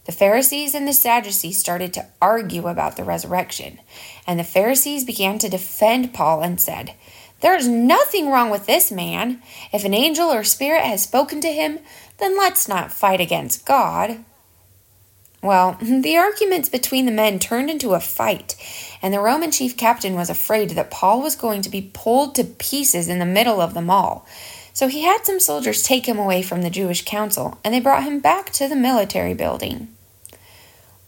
The 0.08 0.14
Pharisees 0.14 0.74
and 0.74 0.88
the 0.88 0.94
Sadducees 0.94 1.58
started 1.58 1.92
to 1.92 2.06
argue 2.22 2.66
about 2.66 2.96
the 2.96 3.04
resurrection, 3.04 3.78
and 4.26 4.40
the 4.40 4.42
Pharisees 4.42 5.04
began 5.04 5.38
to 5.38 5.50
defend 5.50 6.14
Paul 6.14 6.40
and 6.40 6.58
said, 6.58 6.94
there's 7.42 7.68
nothing 7.68 8.30
wrong 8.30 8.48
with 8.48 8.64
this 8.64 8.90
man. 8.90 9.42
If 9.70 9.84
an 9.84 9.92
angel 9.92 10.28
or 10.28 10.44
spirit 10.44 10.82
has 10.84 11.02
spoken 11.02 11.42
to 11.42 11.52
him, 11.52 11.80
then 12.16 12.38
let's 12.38 12.66
not 12.66 12.90
fight 12.90 13.20
against 13.20 13.66
God. 13.66 14.24
Well, 15.42 15.76
the 15.82 16.16
arguments 16.16 16.70
between 16.70 17.04
the 17.04 17.12
men 17.12 17.38
turned 17.38 17.68
into 17.68 17.92
a 17.92 18.00
fight, 18.00 18.56
and 19.02 19.12
the 19.12 19.20
Roman 19.20 19.50
chief 19.50 19.76
captain 19.76 20.14
was 20.14 20.30
afraid 20.30 20.70
that 20.70 20.90
Paul 20.90 21.20
was 21.20 21.36
going 21.36 21.60
to 21.60 21.68
be 21.68 21.90
pulled 21.92 22.34
to 22.36 22.44
pieces 22.44 23.08
in 23.08 23.18
the 23.18 23.26
middle 23.26 23.60
of 23.60 23.74
them 23.74 23.90
all. 23.90 24.26
So 24.72 24.88
he 24.88 25.02
had 25.02 25.26
some 25.26 25.38
soldiers 25.38 25.82
take 25.82 26.06
him 26.06 26.18
away 26.18 26.40
from 26.40 26.62
the 26.62 26.70
Jewish 26.70 27.04
council, 27.04 27.58
and 27.62 27.74
they 27.74 27.80
brought 27.80 28.04
him 28.04 28.20
back 28.20 28.54
to 28.54 28.68
the 28.68 28.74
military 28.74 29.34
building. 29.34 29.94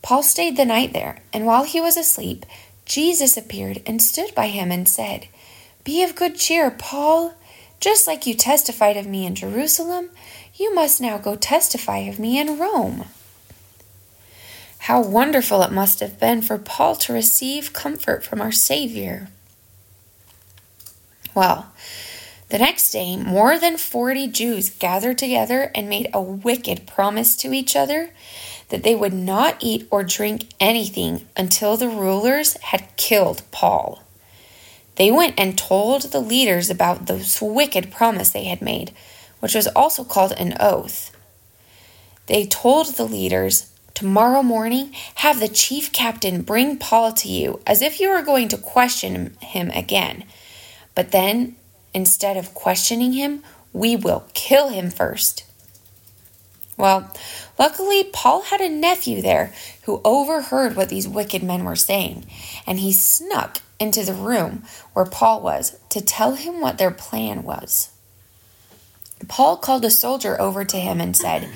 Paul 0.02 0.23
stayed 0.23 0.57
the 0.57 0.64
night 0.64 0.92
there, 0.92 1.23
and 1.33 1.47
while 1.47 1.64
he 1.64 1.80
was 1.80 1.97
asleep, 1.97 2.47
Jesus 2.85 3.37
appeared 3.37 3.83
and 3.87 4.02
stood 4.02 4.35
by 4.35 4.49
him 4.49 4.71
and 4.71 4.88
said, 4.88 5.28
be 5.85 6.02
of 6.02 6.14
good 6.14 6.37
cheer, 6.37 6.71
Paul. 6.71 7.35
Just 7.80 8.07
like 8.07 8.26
you 8.26 8.35
testified 8.35 8.97
of 8.97 9.07
me 9.07 9.25
in 9.25 9.35
Jerusalem, 9.35 10.11
you 10.54 10.75
must 10.75 11.00
now 11.00 11.16
go 11.16 11.37
testify 11.37 11.99
of 11.99 12.19
me 12.19 12.38
in 12.38 12.59
Rome. 12.59 13.07
How 14.80 15.00
wonderful 15.00 15.62
it 15.62 15.73
must 15.73 16.00
have 16.00 16.21
been 16.21 16.42
for 16.42 16.59
Paul 16.59 16.97
to 16.97 17.12
receive 17.12 17.73
comfort 17.73 18.25
from 18.25 18.40
our 18.40 18.52
Savior. 18.52 19.28
Well, 21.35 21.73
the 22.50 22.59
next 22.59 22.90
day, 22.90 23.16
more 23.16 23.59
than 23.59 23.76
40 23.78 24.28
Jews 24.28 24.69
gathered 24.69 25.16
together 25.16 25.71
and 25.75 25.88
made 25.88 26.11
a 26.12 26.21
wicked 26.21 26.87
promise 26.87 27.37
to 27.37 27.52
each 27.52 27.76
other 27.76 28.11
that 28.70 28.82
they 28.82 28.94
would 28.94 29.12
not 29.12 29.56
eat 29.60 29.86
or 29.90 30.02
drink 30.02 30.46
anything 30.58 31.26
until 31.36 31.76
the 31.76 31.88
rulers 31.88 32.56
had 32.62 32.96
killed 32.96 33.42
Paul. 33.50 34.02
They 34.96 35.10
went 35.10 35.38
and 35.38 35.56
told 35.56 36.02
the 36.02 36.20
leaders 36.20 36.70
about 36.70 37.06
this 37.06 37.40
wicked 37.40 37.90
promise 37.90 38.30
they 38.30 38.44
had 38.44 38.62
made, 38.62 38.92
which 39.40 39.54
was 39.54 39.66
also 39.68 40.04
called 40.04 40.32
an 40.32 40.56
oath. 40.60 41.14
They 42.26 42.46
told 42.46 42.96
the 42.96 43.04
leaders, 43.04 43.66
Tomorrow 43.94 44.42
morning, 44.42 44.92
have 45.16 45.40
the 45.40 45.48
chief 45.48 45.92
captain 45.92 46.42
bring 46.42 46.78
Paul 46.78 47.12
to 47.14 47.28
you 47.28 47.60
as 47.66 47.82
if 47.82 48.00
you 48.00 48.08
were 48.08 48.22
going 48.22 48.48
to 48.48 48.56
question 48.56 49.36
him 49.40 49.70
again. 49.70 50.24
But 50.94 51.12
then, 51.12 51.56
instead 51.92 52.36
of 52.36 52.54
questioning 52.54 53.12
him, 53.12 53.42
we 53.72 53.96
will 53.96 54.24
kill 54.32 54.68
him 54.68 54.90
first. 54.90 55.44
Well, 56.80 57.12
luckily, 57.58 58.04
Paul 58.04 58.42
had 58.42 58.62
a 58.62 58.68
nephew 58.70 59.20
there 59.20 59.52
who 59.82 60.00
overheard 60.02 60.76
what 60.76 60.88
these 60.88 61.06
wicked 61.06 61.42
men 61.42 61.64
were 61.64 61.76
saying, 61.76 62.25
and 62.66 62.80
he 62.80 62.90
snuck 62.90 63.60
into 63.78 64.02
the 64.02 64.14
room 64.14 64.62
where 64.94 65.04
Paul 65.04 65.42
was 65.42 65.78
to 65.90 66.00
tell 66.00 66.37
him 66.37 66.60
what 66.60 66.78
their 66.78 66.90
plan 66.90 67.42
was. 67.42 67.90
Paul 69.28 69.58
called 69.58 69.84
a 69.84 69.90
soldier 69.90 70.40
over 70.40 70.64
to 70.64 70.78
him 70.78 71.02
and 71.02 71.14
said, 71.14 71.50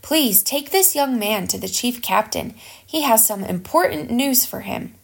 Please 0.00 0.42
take 0.42 0.70
this 0.70 0.94
young 0.94 1.18
man 1.18 1.46
to 1.48 1.58
the 1.58 1.68
chief 1.68 2.00
captain. 2.00 2.54
He 2.84 3.02
has 3.02 3.26
some 3.26 3.44
important 3.44 4.10
news 4.10 4.46
for 4.46 4.60
him. 4.60 4.94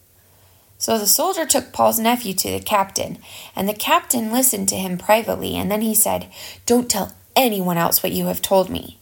So 0.79 0.97
the 0.97 1.05
soldier 1.05 1.45
took 1.45 1.71
Paul's 1.71 1.99
nephew 1.99 2.33
to 2.33 2.51
the 2.51 2.59
captain, 2.59 3.19
and 3.55 3.69
the 3.69 3.75
captain 3.75 4.31
listened 4.31 4.69
to 4.69 4.75
him 4.75 4.97
privately, 4.97 5.55
and 5.55 5.69
then 5.69 5.81
he 5.81 5.93
said, 5.93 6.27
Don't 6.65 6.89
tell 6.89 7.13
anyone 7.35 7.77
else 7.77 8.01
what 8.01 8.11
you 8.11 8.25
have 8.25 8.41
told 8.41 8.71
me. 8.71 8.97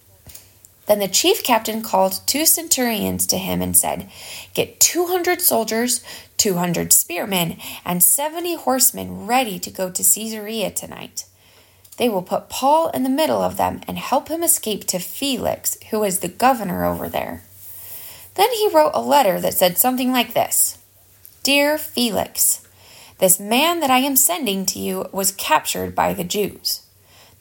Then 0.88 1.00
the 1.00 1.08
chief 1.08 1.44
captain 1.44 1.82
called 1.82 2.22
two 2.25 2.46
centurions 2.46 3.25
to 3.27 3.38
him 3.38 3.62
and 3.62 3.75
said, 3.75 4.10
Get 4.54 4.80
200 4.80 5.42
soldiers, 5.42 6.04
200 6.38 6.94
spearmen, 6.94 7.58
and 7.84 8.04
70 8.04 8.56
horsemen 8.56 9.25
ready 9.25 9.58
to 9.60 9.72
go 9.72 9.89
to 9.89 10.04
Caesarea 10.04 10.70
tonight. 10.70 11.25
They 11.98 12.10
will 12.10 12.22
put 12.22 12.50
Paul 12.50 12.89
in 12.89 13.04
the 13.04 13.10
middle 13.10 13.42
of 13.42 13.58
them 13.58 13.82
and 13.88 13.98
help 13.98 14.27
him 14.27 14.44
escape 14.44 14.86
to 14.88 15.00
Felix, 15.00 15.77
who 15.89 16.04
is 16.04 16.20
the 16.20 16.27
governor 16.27 16.86
over 16.86 17.10
there. 17.10 17.44
Then 18.36 18.51
he 18.51 18.70
wrote 18.70 18.92
a 18.94 19.01
letter 19.01 19.39
that 19.39 19.54
said 19.54 19.77
something 19.77 20.12
like 20.12 20.34
this 20.34 20.77
Dear 21.42 21.77
Felix, 21.77 22.62
this 23.20 23.39
man 23.39 23.80
that 23.80 23.89
I 23.89 24.00
am 24.00 24.18
sending 24.18 24.65
to 24.68 24.80
you 24.80 25.08
was 25.12 25.32
captured 25.32 25.96
by 25.96 26.13
the 26.13 26.25
Jews. 26.25 26.85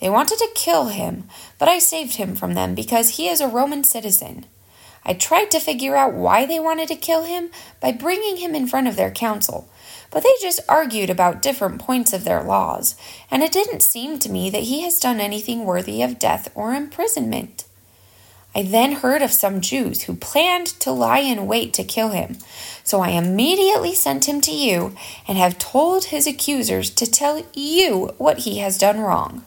They 0.05 0.11
wanted 0.11 0.37
to 0.37 0.51
kill 0.55 0.89
him, 0.89 1.31
but 1.59 1.67
I 1.67 1.79
saved 1.79 2.17
him 2.17 2.37
from 2.37 2.53
them 2.53 2.75
because 2.75 3.17
he 3.17 3.27
is 3.27 3.41
a 3.41 3.49
Roman 3.49 3.85
citizen. 3.85 4.45
I 5.03 5.15
tried 5.15 5.51
to 5.53 5.59
figure 5.59 5.97
out 5.97 6.13
why 6.13 6.45
they 6.45 6.61
wanted 6.61 6.89
to 6.89 6.95
kill 6.95 7.25
him 7.25 7.51
by 7.81 7.93
bringing 7.93 8.37
him 8.37 8.55
in 8.55 8.67
front 8.67 8.87
of 8.87 8.97
their 8.97 9.11
council, 9.11 9.67
but 10.11 10.23
they 10.23 10.35
just 10.43 10.61
argued 10.69 11.09
about 11.09 11.41
different 11.41 11.81
points 11.81 12.13
of 12.13 12.25
their 12.25 12.43
laws, 12.43 12.97
and 13.31 13.43
it 13.43 13.51
didn't 13.51 13.83
seem 13.83 14.19
to 14.19 14.31
me 14.31 14.51
that 14.51 14.65
he 14.65 14.83
has 14.83 15.01
done 15.01 15.21
anything 15.21 15.65
worthy 15.65 16.03
of 16.03 16.19
death 16.19 16.53
or 16.55 16.75
imprisonment. 16.75 17.65
I 18.55 18.63
then 18.63 18.97
heard 18.97 19.23
of 19.23 19.33
some 19.33 19.63
Jews 19.63 20.03
who 20.03 20.15
planned 20.15 20.67
to 20.81 20.93
lie 20.93 21.21
in 21.21 21.47
wait 21.47 21.73
to 21.73 21.83
kill 21.83 22.11
him, 22.11 22.37
so 22.85 23.01
I 23.01 23.13
immediately 23.13 23.95
sent 23.95 24.29
him 24.29 24.43
to 24.43 24.53
you 24.53 24.95
and 25.27 25.39
have 25.39 25.59
told 25.59 26.05
his 26.05 26.27
accusers 26.27 26.91
to 26.91 27.11
tell 27.11 27.43
you 27.55 28.13
what 28.19 28.41
he 28.41 28.59
has 28.59 28.77
done 28.77 29.01
wrong. 29.01 29.47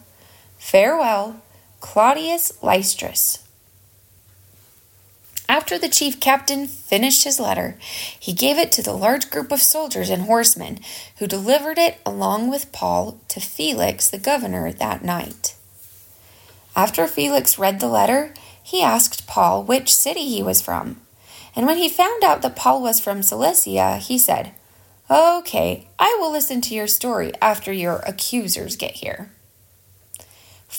Farewell, 0.68 1.42
Claudius 1.80 2.52
Lysistrus. 2.62 3.40
After 5.48 5.78
the 5.78 5.88
chief 5.88 6.20
captain 6.20 6.68
finished 6.68 7.24
his 7.24 7.40
letter, 7.40 7.78
he 8.20 8.34
gave 8.34 8.58
it 8.58 8.74
to 8.74 8.84
the 8.84 8.92
large 8.92 9.30
group 9.30 9.54
of 9.54 9.62
soldiers 9.62 10.10
and 10.10 10.24
horsemen, 10.24 10.80
who 11.20 11.26
delivered 11.26 11.78
it 11.78 12.02
along 12.06 12.50
with 12.50 12.74
Paul 12.74 13.18
to 13.30 13.40
Felix 13.40 14.10
the 14.10 14.18
governor 14.18 14.74
that 14.74 15.06
night. 15.06 15.56
After 16.76 17.08
Felix 17.08 17.58
read 17.58 17.80
the 17.80 17.88
letter, 17.88 18.34
he 18.62 18.84
asked 18.84 19.26
Paul 19.26 19.64
which 19.64 19.96
city 19.96 20.28
he 20.28 20.44
was 20.44 20.62
from. 20.62 21.00
And 21.56 21.66
when 21.66 21.78
he 21.78 21.88
found 21.88 22.26
out 22.26 22.42
that 22.42 22.58
Paul 22.58 22.82
was 22.82 23.00
from 23.00 23.24
Cilicia, 23.24 24.00
he 24.00 24.18
said, 24.18 24.52
Okay, 25.10 25.88
I 25.98 26.18
will 26.20 26.30
listen 26.30 26.60
to 26.60 26.76
your 26.76 26.88
story 26.88 27.32
after 27.42 27.72
your 27.72 28.00
accusers 28.00 28.76
get 28.76 28.96
here. 28.96 29.32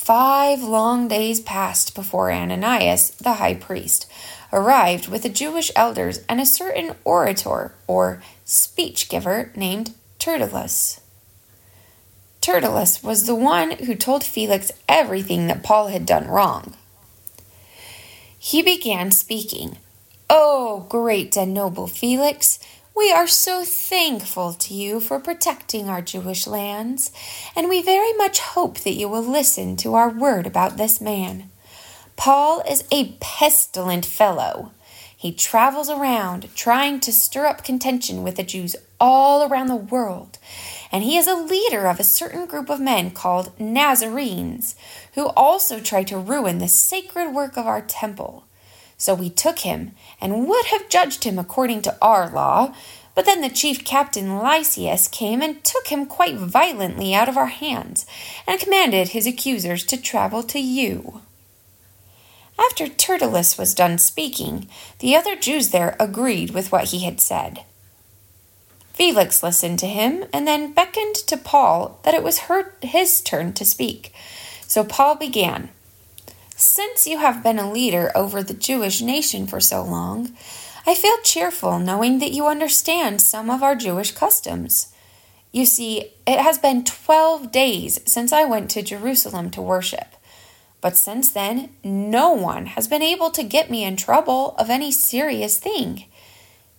Five 0.08 0.62
long 0.62 1.06
days 1.06 1.38
passed 1.38 1.94
before 1.94 2.32
Ananias, 2.32 3.10
the 3.20 3.34
high 3.34 3.52
priest, 3.52 4.10
arrived 4.50 5.06
with 5.06 5.22
the 5.22 5.28
Jewish 5.28 5.70
elders 5.76 6.20
and 6.30 6.40
a 6.40 6.46
certain 6.46 6.94
orator 7.04 7.74
or 7.86 8.22
speech 8.46 9.10
giver 9.10 9.52
named 9.54 9.92
Tertullus. 10.18 11.02
Tertullus 12.40 13.02
was 13.02 13.26
the 13.26 13.34
one 13.34 13.72
who 13.72 13.94
told 13.94 14.24
Felix 14.24 14.72
everything 14.88 15.46
that 15.48 15.62
Paul 15.62 15.88
had 15.88 16.06
done 16.06 16.26
wrong. 16.26 16.72
He 18.38 18.62
began 18.62 19.10
speaking. 19.10 19.76
Oh, 20.30 20.86
great 20.88 21.36
and 21.36 21.52
noble 21.52 21.86
Felix, 21.86 22.58
we 22.98 23.12
are 23.12 23.28
so 23.28 23.62
thankful 23.64 24.52
to 24.52 24.74
you 24.74 24.98
for 24.98 25.20
protecting 25.20 25.88
our 25.88 26.02
Jewish 26.02 26.48
lands, 26.48 27.12
and 27.54 27.68
we 27.68 27.80
very 27.80 28.12
much 28.14 28.40
hope 28.40 28.80
that 28.80 28.94
you 28.94 29.08
will 29.08 29.22
listen 29.22 29.76
to 29.76 29.94
our 29.94 30.08
word 30.08 30.48
about 30.48 30.76
this 30.76 31.00
man. 31.00 31.48
Paul 32.16 32.60
is 32.68 32.82
a 32.90 33.12
pestilent 33.20 34.04
fellow. 34.04 34.72
He 35.16 35.30
travels 35.30 35.88
around 35.88 36.52
trying 36.56 36.98
to 37.00 37.12
stir 37.12 37.46
up 37.46 37.62
contention 37.62 38.24
with 38.24 38.34
the 38.34 38.42
Jews 38.42 38.74
all 38.98 39.48
around 39.48 39.68
the 39.68 39.76
world, 39.76 40.38
and 40.90 41.04
he 41.04 41.16
is 41.16 41.28
a 41.28 41.36
leader 41.36 41.86
of 41.86 42.00
a 42.00 42.04
certain 42.04 42.46
group 42.46 42.68
of 42.68 42.80
men 42.80 43.12
called 43.12 43.56
Nazarenes, 43.60 44.74
who 45.14 45.28
also 45.28 45.78
try 45.78 46.02
to 46.02 46.18
ruin 46.18 46.58
the 46.58 46.66
sacred 46.66 47.32
work 47.32 47.56
of 47.56 47.64
our 47.64 47.80
temple. 47.80 48.44
So 48.96 49.14
we 49.14 49.30
took 49.30 49.60
him 49.60 49.92
and 50.20 50.46
would 50.46 50.66
have 50.66 50.88
judged 50.88 51.24
him 51.24 51.38
according 51.38 51.82
to 51.82 51.96
our 52.02 52.30
law. 52.30 52.74
But 53.14 53.26
then 53.26 53.40
the 53.40 53.48
chief 53.48 53.84
captain 53.84 54.38
Lysias 54.38 55.08
came 55.08 55.42
and 55.42 55.64
took 55.64 55.88
him 55.88 56.06
quite 56.06 56.36
violently 56.36 57.14
out 57.14 57.28
of 57.28 57.36
our 57.36 57.46
hands, 57.46 58.06
and 58.46 58.60
commanded 58.60 59.08
his 59.08 59.26
accusers 59.26 59.84
to 59.86 60.00
travel 60.00 60.42
to 60.44 60.60
you. 60.60 61.20
After 62.58 62.88
Tertullus 62.88 63.56
was 63.58 63.74
done 63.74 63.98
speaking, 63.98 64.68
the 64.98 65.16
other 65.16 65.36
Jews 65.36 65.70
there 65.70 65.96
agreed 65.98 66.50
with 66.50 66.72
what 66.72 66.88
he 66.90 67.04
had 67.04 67.20
said. 67.20 67.64
Felix 68.92 69.44
listened 69.44 69.78
to 69.78 69.86
him 69.86 70.24
and 70.32 70.46
then 70.46 70.72
beckoned 70.72 71.14
to 71.14 71.36
Paul 71.36 72.00
that 72.02 72.14
it 72.14 72.22
was 72.24 72.40
her, 72.40 72.74
his 72.82 73.20
turn 73.20 73.52
to 73.52 73.64
speak. 73.64 74.12
So 74.66 74.82
Paul 74.82 75.14
began. 75.14 75.70
Since 76.60 77.06
you 77.06 77.18
have 77.18 77.44
been 77.44 77.60
a 77.60 77.70
leader 77.70 78.10
over 78.16 78.42
the 78.42 78.52
Jewish 78.52 79.00
nation 79.00 79.46
for 79.46 79.60
so 79.60 79.84
long, 79.84 80.32
I 80.84 80.96
feel 80.96 81.16
cheerful 81.22 81.78
knowing 81.78 82.18
that 82.18 82.32
you 82.32 82.48
understand 82.48 83.20
some 83.20 83.48
of 83.48 83.62
our 83.62 83.76
Jewish 83.76 84.10
customs. 84.10 84.92
You 85.52 85.64
see, 85.64 86.14
it 86.26 86.40
has 86.40 86.58
been 86.58 86.82
twelve 86.82 87.52
days 87.52 88.00
since 88.06 88.32
I 88.32 88.42
went 88.42 88.70
to 88.70 88.82
Jerusalem 88.82 89.50
to 89.52 89.62
worship. 89.62 90.16
But 90.80 90.96
since 90.96 91.30
then, 91.30 91.70
no 91.84 92.32
one 92.32 92.66
has 92.66 92.88
been 92.88 93.02
able 93.02 93.30
to 93.30 93.44
get 93.44 93.70
me 93.70 93.84
in 93.84 93.94
trouble 93.94 94.56
of 94.58 94.68
any 94.68 94.90
serious 94.90 95.60
thing. 95.60 96.06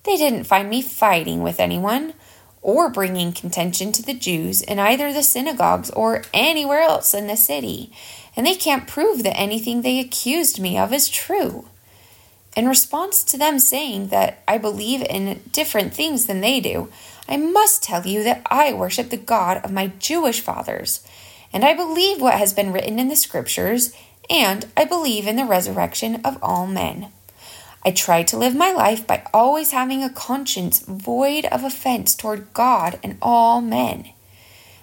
They 0.04 0.18
didn't 0.18 0.44
find 0.44 0.70
me 0.70 0.82
fighting 0.82 1.42
with 1.42 1.58
anyone 1.58 2.16
or 2.62 2.90
bringing 2.90 3.32
contention 3.32 3.94
to 3.94 4.02
the 4.04 4.14
Jews 4.14 4.62
in 4.62 4.78
either 4.78 5.14
the 5.14 5.24
synagogues 5.24 5.90
or 5.92 6.24
anywhere 6.34 6.82
else 6.82 7.14
in 7.14 7.28
the 7.28 7.38
city 7.38 7.94
and 8.40 8.48
they 8.48 8.56
can't 8.56 8.88
prove 8.88 9.24
that 9.24 9.38
anything 9.38 9.82
they 9.82 10.00
accused 10.00 10.62
me 10.62 10.78
of 10.78 10.94
is 10.94 11.10
true. 11.10 11.66
In 12.56 12.70
response 12.70 13.22
to 13.26 13.38
them 13.38 13.60
saying 13.60 14.08
that 14.08 14.42
I 14.48 14.58
believe 14.58 15.02
in 15.02 15.42
different 15.52 15.94
things 15.94 16.26
than 16.26 16.40
they 16.40 16.62
do, 16.62 16.88
I 17.28 17.36
must 17.36 17.84
tell 17.84 18.08
you 18.08 18.24
that 18.24 18.42
I 18.50 18.72
worship 18.72 19.10
the 19.10 19.18
God 19.18 19.58
of 19.66 19.74
my 19.74 19.88
Jewish 20.00 20.40
fathers, 20.40 21.06
and 21.52 21.66
I 21.66 21.74
believe 21.74 22.22
what 22.22 22.36
has 22.36 22.54
been 22.54 22.72
written 22.72 22.98
in 22.98 23.10
the 23.10 23.18
scriptures, 23.18 23.94
and 24.30 24.68
I 24.78 24.86
believe 24.86 25.28
in 25.28 25.36
the 25.36 25.44
resurrection 25.44 26.22
of 26.24 26.42
all 26.42 26.66
men. 26.66 27.12
I 27.84 27.92
try 27.92 28.24
to 28.24 28.38
live 28.38 28.56
my 28.56 28.72
life 28.72 29.06
by 29.06 29.24
always 29.34 29.72
having 29.72 30.02
a 30.02 30.10
conscience 30.10 30.80
void 30.80 31.44
of 31.48 31.66
offense 31.66 32.16
toward 32.16 32.54
God 32.54 33.00
and 33.04 33.18
all 33.22 33.60
men. 33.60 34.14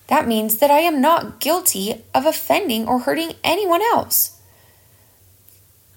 That 0.09 0.29
means 0.29 0.59
that 0.59 0.71
I 0.71 0.81
am 0.81 1.01
not 1.01 1.41
guilty 1.41 2.05
of 2.15 2.27
offending 2.27 2.87
or 2.87 3.01
hurting 3.01 3.33
anyone 3.43 3.83
else. 3.83 4.41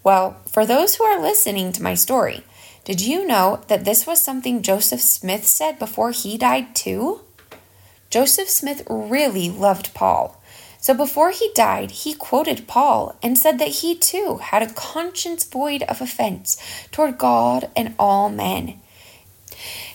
Well, 0.03 0.37
for 0.47 0.65
those 0.65 0.95
who 0.95 1.03
are 1.03 1.21
listening 1.21 1.71
to 1.73 1.83
my 1.83 1.93
story, 1.93 2.43
did 2.85 3.01
you 3.01 3.27
know 3.27 3.61
that 3.67 3.85
this 3.85 4.07
was 4.07 4.21
something 4.21 4.63
Joseph 4.63 5.01
Smith 5.01 5.45
said 5.45 5.77
before 5.77 6.11
he 6.11 6.37
died 6.37 6.75
too? 6.75 7.21
Joseph 8.09 8.49
Smith 8.49 8.81
really 8.89 9.49
loved 9.49 9.93
Paul. 9.93 10.41
So 10.81 10.93
before 10.93 11.31
he 11.31 11.51
died, 11.53 11.91
he 11.91 12.13
quoted 12.13 12.67
Paul 12.67 13.15
and 13.21 13.37
said 13.37 13.59
that 13.59 13.67
he 13.67 13.95
too 13.95 14.37
had 14.37 14.63
a 14.63 14.73
conscience 14.73 15.43
void 15.43 15.83
of 15.83 16.01
offense 16.01 16.57
toward 16.91 17.17
God 17.17 17.69
and 17.75 17.93
all 17.99 18.29
men. 18.29 18.79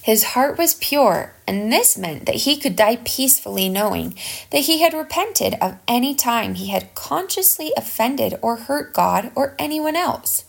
His 0.04 0.34
heart 0.34 0.58
was 0.58 0.74
pure, 0.74 1.32
and 1.46 1.72
this 1.72 1.96
meant 1.96 2.26
that 2.26 2.34
he 2.44 2.58
could 2.58 2.76
die 2.76 2.98
peacefully 3.06 3.70
knowing 3.70 4.14
that 4.50 4.64
he 4.64 4.82
had 4.82 4.92
repented 4.92 5.54
of 5.62 5.78
any 5.88 6.14
time 6.14 6.56
he 6.56 6.68
had 6.68 6.94
consciously 6.94 7.72
offended 7.74 8.38
or 8.42 8.56
hurt 8.56 8.92
God 8.92 9.32
or 9.34 9.54
anyone 9.58 9.96
else. 9.96 10.44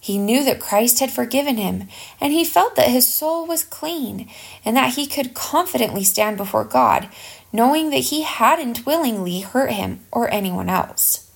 He 0.00 0.18
knew 0.18 0.42
that 0.42 0.58
Christ 0.58 0.98
had 0.98 1.12
forgiven 1.12 1.58
him, 1.58 1.86
and 2.20 2.32
he 2.32 2.44
felt 2.44 2.74
that 2.74 2.88
his 2.88 3.06
soul 3.06 3.46
was 3.46 3.62
clean 3.62 4.28
and 4.64 4.76
that 4.76 4.94
he 4.94 5.06
could 5.06 5.32
confidently 5.32 6.02
stand 6.02 6.36
before 6.36 6.64
God, 6.64 7.08
knowing 7.52 7.90
that 7.90 7.98
he 8.10 8.22
hadn't 8.22 8.84
willingly 8.84 9.42
hurt 9.42 9.70
him 9.70 10.00
or 10.10 10.28
anyone 10.28 10.68
else. 10.68 11.30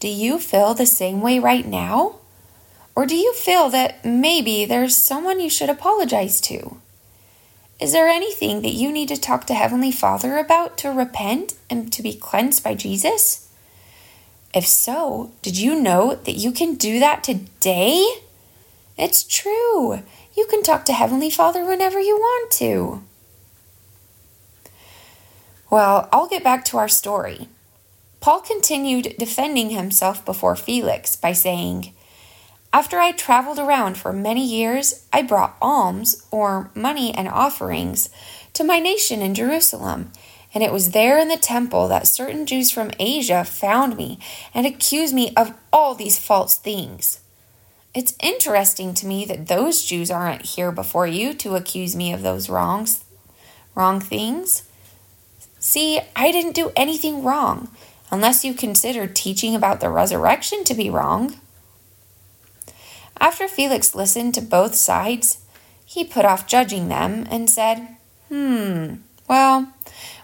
Do 0.00 0.08
you 0.08 0.40
feel 0.40 0.74
the 0.74 0.84
same 0.84 1.20
way 1.20 1.38
right 1.38 1.64
now? 1.64 2.16
Or 2.94 3.06
do 3.06 3.16
you 3.16 3.32
feel 3.32 3.70
that 3.70 4.04
maybe 4.04 4.64
there's 4.64 4.96
someone 4.96 5.40
you 5.40 5.48
should 5.48 5.70
apologize 5.70 6.40
to? 6.42 6.76
Is 7.80 7.92
there 7.92 8.08
anything 8.08 8.62
that 8.62 8.74
you 8.74 8.92
need 8.92 9.08
to 9.08 9.16
talk 9.16 9.46
to 9.46 9.54
Heavenly 9.54 9.90
Father 9.90 10.36
about 10.36 10.78
to 10.78 10.90
repent 10.90 11.54
and 11.68 11.92
to 11.92 12.02
be 12.02 12.14
cleansed 12.14 12.62
by 12.62 12.74
Jesus? 12.74 13.48
If 14.54 14.66
so, 14.66 15.32
did 15.40 15.58
you 15.58 15.80
know 15.80 16.14
that 16.14 16.34
you 16.36 16.52
can 16.52 16.74
do 16.74 16.98
that 17.00 17.24
today? 17.24 18.06
It's 18.98 19.24
true. 19.24 20.02
You 20.36 20.46
can 20.46 20.62
talk 20.62 20.84
to 20.84 20.92
Heavenly 20.92 21.30
Father 21.30 21.64
whenever 21.64 21.98
you 21.98 22.16
want 22.16 22.50
to. 22.52 23.02
Well, 25.70 26.08
I'll 26.12 26.28
get 26.28 26.44
back 26.44 26.66
to 26.66 26.76
our 26.76 26.88
story. 26.88 27.48
Paul 28.20 28.40
continued 28.42 29.14
defending 29.18 29.70
himself 29.70 30.24
before 30.24 30.54
Felix 30.54 31.16
by 31.16 31.32
saying, 31.32 31.94
After 32.72 32.98
I 32.98 33.12
traveled 33.12 33.58
around 33.58 33.98
for 33.98 34.12
many 34.12 34.44
years, 34.46 35.06
I 35.12 35.22
brought 35.22 35.56
alms, 35.60 36.26
or 36.30 36.70
money 36.74 37.14
and 37.14 37.28
offerings, 37.28 38.08
to 38.54 38.64
my 38.64 38.78
nation 38.78 39.20
in 39.20 39.34
Jerusalem 39.34 40.10
and 40.54 40.62
it 40.62 40.72
was 40.72 40.90
there 40.90 41.18
in 41.18 41.28
the 41.28 41.36
temple 41.36 41.88
that 41.88 42.06
certain 42.06 42.46
Jews 42.46 42.70
from 42.70 42.90
Asia 42.98 43.44
found 43.44 43.96
me 43.96 44.18
and 44.52 44.66
accused 44.66 45.14
me 45.14 45.32
of 45.36 45.54
all 45.72 45.94
these 45.94 46.18
false 46.18 46.56
things. 46.56 47.20
It's 47.94 48.14
interesting 48.20 48.94
to 48.94 49.06
me 49.06 49.24
that 49.26 49.48
those 49.48 49.84
Jews 49.84 50.10
aren't 50.10 50.42
here 50.42 50.72
before 50.72 51.06
you 51.06 51.34
to 51.34 51.56
accuse 51.56 51.94
me 51.96 52.12
of 52.12 52.22
those 52.22 52.48
wrongs, 52.48 53.04
wrong 53.74 54.00
things. 54.00 54.68
See, 55.58 56.00
I 56.16 56.32
didn't 56.32 56.54
do 56.54 56.72
anything 56.74 57.22
wrong, 57.22 57.68
unless 58.10 58.44
you 58.44 58.54
consider 58.54 59.06
teaching 59.06 59.54
about 59.54 59.80
the 59.80 59.90
resurrection 59.90 60.64
to 60.64 60.74
be 60.74 60.90
wrong. 60.90 61.38
After 63.20 63.48
Felix 63.48 63.94
listened 63.94 64.34
to 64.34 64.40
both 64.40 64.74
sides, 64.74 65.38
he 65.84 66.04
put 66.04 66.24
off 66.24 66.46
judging 66.46 66.88
them 66.88 67.26
and 67.30 67.48
said, 67.48 67.96
Hmm, 68.28 68.96
well, 69.28 69.72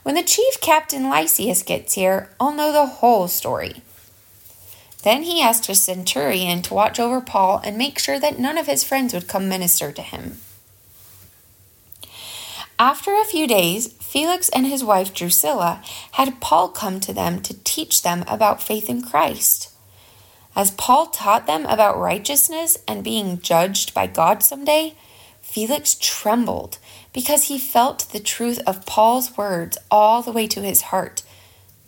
when 0.02 0.14
the 0.14 0.22
chief 0.22 0.60
captain 0.60 1.10
Lysias 1.10 1.62
gets 1.62 1.94
here, 1.94 2.30
I'll 2.40 2.54
know 2.54 2.72
the 2.72 2.86
whole 2.86 3.28
story. 3.28 3.82
Then 5.02 5.22
he 5.22 5.42
asked 5.42 5.68
a 5.68 5.74
centurion 5.74 6.62
to 6.62 6.74
watch 6.74 6.98
over 6.98 7.20
Paul 7.20 7.60
and 7.64 7.78
make 7.78 7.98
sure 7.98 8.18
that 8.18 8.38
none 8.38 8.58
of 8.58 8.66
his 8.66 8.82
friends 8.82 9.14
would 9.14 9.28
come 9.28 9.48
minister 9.48 9.92
to 9.92 10.02
him. 10.02 10.40
After 12.78 13.14
a 13.14 13.24
few 13.24 13.46
days, 13.46 13.88
Felix 14.00 14.48
and 14.48 14.66
his 14.66 14.84
wife 14.84 15.12
Drusilla 15.12 15.82
had 16.12 16.40
Paul 16.40 16.68
come 16.68 17.00
to 17.00 17.12
them 17.12 17.42
to 17.42 17.62
teach 17.64 18.02
them 18.02 18.24
about 18.28 18.62
faith 18.62 18.88
in 18.88 19.02
Christ. 19.02 19.70
As 20.58 20.72
Paul 20.72 21.06
taught 21.06 21.46
them 21.46 21.66
about 21.66 22.00
righteousness 22.00 22.76
and 22.88 23.04
being 23.04 23.40
judged 23.40 23.94
by 23.94 24.08
God 24.08 24.42
someday, 24.42 24.96
Felix 25.40 25.96
trembled 26.00 26.78
because 27.12 27.44
he 27.44 27.60
felt 27.60 28.08
the 28.10 28.18
truth 28.18 28.58
of 28.66 28.84
Paul's 28.84 29.36
words 29.36 29.78
all 29.88 30.20
the 30.20 30.32
way 30.32 30.48
to 30.48 30.60
his 30.60 30.82
heart. 30.82 31.22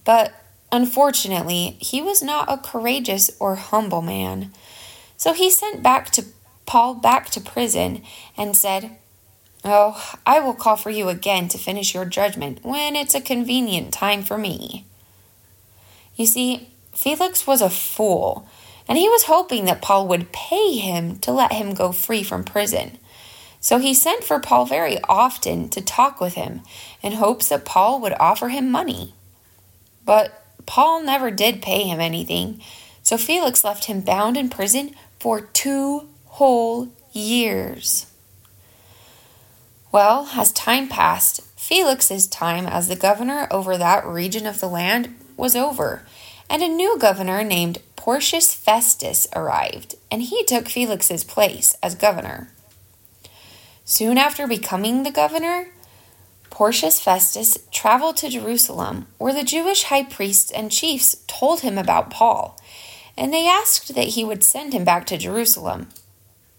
But 0.05 0.33
unfortunately, 0.71 1.79
he 1.81 2.01
was 2.01 2.23
not 2.23 2.49
a 2.49 2.59
courageous 2.59 3.29
or 3.41 3.57
humble 3.57 4.03
man. 4.03 4.53
So 5.17 5.33
he 5.33 5.51
sent 5.51 5.83
back 5.83 6.11
to 6.11 6.27
Paul 6.65 6.95
back 6.95 7.29
to 7.31 7.41
prison 7.41 8.03
and 8.37 8.57
said, 8.57 8.99
Oh, 9.65 10.15
I 10.25 10.39
will 10.39 10.55
call 10.55 10.77
for 10.77 10.91
you 10.91 11.09
again 11.09 11.49
to 11.49 11.59
finish 11.59 11.93
your 11.93 12.05
judgment 12.05 12.61
when 12.63 12.95
it's 12.95 13.17
a 13.17 13.21
convenient 13.21 13.93
time 13.93 14.23
for 14.23 14.39
me. 14.39 14.85
You 16.15 16.27
see, 16.27 16.69
Felix 16.95 17.47
was 17.47 17.63
a 17.63 17.71
fool, 17.71 18.49
and 18.91 18.99
he 18.99 19.09
was 19.09 19.23
hoping 19.23 19.67
that 19.67 19.81
Paul 19.81 20.09
would 20.09 20.33
pay 20.33 20.75
him 20.75 21.21
to 21.21 21.31
let 21.31 21.53
him 21.53 21.75
go 21.75 21.93
free 21.93 22.25
from 22.25 22.43
prison. 22.43 22.99
So 23.61 23.79
he 23.79 23.95
sent 23.95 24.25
for 24.25 24.41
Paul 24.41 24.67
very 24.67 24.99
often 25.09 25.69
to 25.69 25.81
talk 25.81 26.21
with 26.21 26.35
him 26.35 26.63
in 27.01 27.13
hopes 27.13 27.49
that 27.51 27.65
Paul 27.65 28.01
would 28.01 28.15
offer 28.19 28.49
him 28.49 28.69
money. 28.69 29.15
But 30.05 30.45
Paul 30.67 31.05
never 31.05 31.31
did 31.31 31.63
pay 31.63 31.85
him 31.85 32.01
anything, 32.01 32.61
so 33.05 33.17
Felix 33.17 33.63
left 33.63 33.85
him 33.85 34.01
bound 34.01 34.37
in 34.37 34.49
prison 34.49 34.97
for 35.21 35.41
two 35.41 36.09
whole 36.25 36.89
years. 37.13 38.07
Well, 39.93 40.31
as 40.35 40.51
time 40.51 40.89
passed, 40.89 41.43
Felix's 41.57 42.27
time 42.27 42.67
as 42.67 42.89
the 42.89 42.97
governor 42.97 43.47
over 43.53 43.79
that 43.79 44.05
region 44.05 44.47
of 44.47 44.59
the 44.59 44.69
land 44.69 45.15
was 45.37 45.55
over, 45.55 46.03
and 46.51 46.63
a 46.63 46.69
new 46.69 46.99
governor 46.99 47.45
named 47.45 47.79
Porcius 47.95 48.53
Festus 48.53 49.29
arrived, 49.37 49.95
and 50.11 50.21
he 50.21 50.45
took 50.45 50.69
Felix's 50.69 51.23
place 51.23 51.77
as 51.81 51.95
governor. 51.95 52.51
Soon 53.85 54.19
after 54.19 54.49
becoming 54.49 55.05
the 55.05 55.13
governor, 55.13 55.69
Porcius 56.51 57.01
Festus 57.01 57.57
traveled 57.71 58.17
to 58.19 58.29
Jerusalem, 58.29 59.07
where 59.19 59.33
the 59.33 59.45
Jewish 59.45 59.85
high 59.85 60.03
priests 60.03 60.51
and 60.51 60.73
chiefs 60.73 61.23
told 61.29 61.61
him 61.61 61.79
about 61.79 62.11
Paul, 62.11 62.59
and 63.17 63.33
they 63.33 63.47
asked 63.47 63.95
that 63.95 64.09
he 64.09 64.25
would 64.25 64.43
send 64.43 64.73
him 64.73 64.85
back 64.85 65.07
to 65.07 65.17
Jerusalem. 65.17 65.89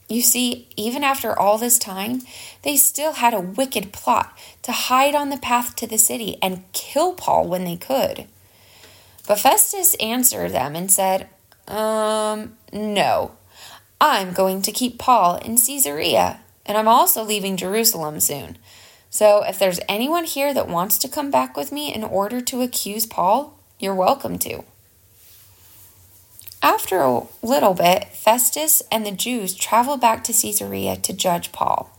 You 0.07 0.21
see, 0.21 0.69
even 0.77 1.03
after 1.03 1.37
all 1.37 1.57
this 1.57 1.77
time, 1.77 2.21
they 2.63 2.77
still 2.77 3.13
had 3.13 3.33
a 3.33 3.41
wicked 3.41 3.91
plot 3.91 4.37
to 4.63 4.71
hide 4.71 5.15
on 5.15 5.29
the 5.29 5.37
path 5.37 5.75
to 5.77 5.87
the 5.87 5.97
city 5.97 6.37
and 6.41 6.63
kill 6.71 7.13
Paul 7.13 7.47
when 7.47 7.65
they 7.65 7.77
could. 7.77 8.27
But 9.31 9.39
Festus 9.39 9.95
answered 10.01 10.51
them 10.51 10.75
and 10.75 10.91
said, 10.91 11.29
Um, 11.65 12.57
no, 12.73 13.31
I'm 14.01 14.33
going 14.33 14.61
to 14.63 14.73
keep 14.73 14.99
Paul 14.99 15.37
in 15.37 15.55
Caesarea 15.55 16.41
and 16.65 16.77
I'm 16.77 16.89
also 16.89 17.23
leaving 17.23 17.55
Jerusalem 17.55 18.19
soon. 18.19 18.57
So 19.09 19.41
if 19.43 19.57
there's 19.57 19.79
anyone 19.87 20.25
here 20.25 20.53
that 20.53 20.67
wants 20.67 20.97
to 20.97 21.07
come 21.07 21.31
back 21.31 21.55
with 21.55 21.71
me 21.71 21.93
in 21.93 22.03
order 22.03 22.41
to 22.41 22.61
accuse 22.61 23.05
Paul, 23.05 23.57
you're 23.79 23.95
welcome 23.95 24.37
to. 24.39 24.65
After 26.61 26.99
a 26.99 27.21
little 27.41 27.73
bit, 27.73 28.09
Festus 28.09 28.83
and 28.91 29.05
the 29.05 29.11
Jews 29.11 29.55
traveled 29.55 30.01
back 30.01 30.25
to 30.25 30.33
Caesarea 30.33 30.97
to 30.97 31.13
judge 31.13 31.53
Paul. 31.53 31.89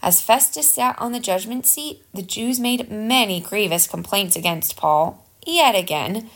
As 0.00 0.22
Festus 0.22 0.72
sat 0.72 0.96
on 1.00 1.10
the 1.10 1.18
judgment 1.18 1.66
seat, 1.66 2.04
the 2.14 2.22
Jews 2.22 2.60
made 2.60 2.88
many 2.88 3.40
grievous 3.40 3.88
complaints 3.88 4.36
against 4.36 4.76
Paul, 4.76 5.25
yet 5.46 5.74
again, 5.74 6.28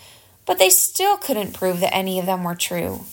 but 0.47 0.59
they 0.59 0.71
still 0.71 1.17
couldn't 1.17 1.55
prove 1.55 1.81
that 1.81 1.95
any 1.95 2.19
of 2.19 2.27
them 2.27 2.45
were 2.45 2.55
true. 2.55 3.05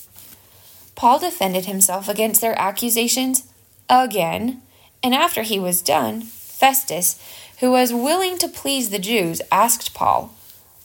Paul 0.96 1.20
defended 1.20 1.66
himself 1.66 2.08
against 2.08 2.42
their 2.42 2.60
accusations 2.60 3.44
again, 3.90 4.62
and 5.04 5.14
after 5.14 5.44
he 5.44 5.60
was 5.60 5.82
done, 5.82 6.22
Festus, 6.22 7.22
who 7.60 7.72
was 7.72 7.94
willing 7.94 8.38
to 8.40 8.48
please 8.48 8.90
the 8.90 9.00
Jews, 9.00 9.42
asked 9.52 9.94
Paul, 9.94 10.34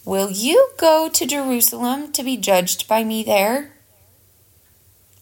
Will 0.05 0.31
you 0.31 0.71
go 0.79 1.09
to 1.09 1.27
Jerusalem 1.27 2.13
to 2.13 2.23
be 2.23 2.37
judged 2.37 2.89
by 2.89 3.05
me 3.05 3.23
there? 3.23 3.73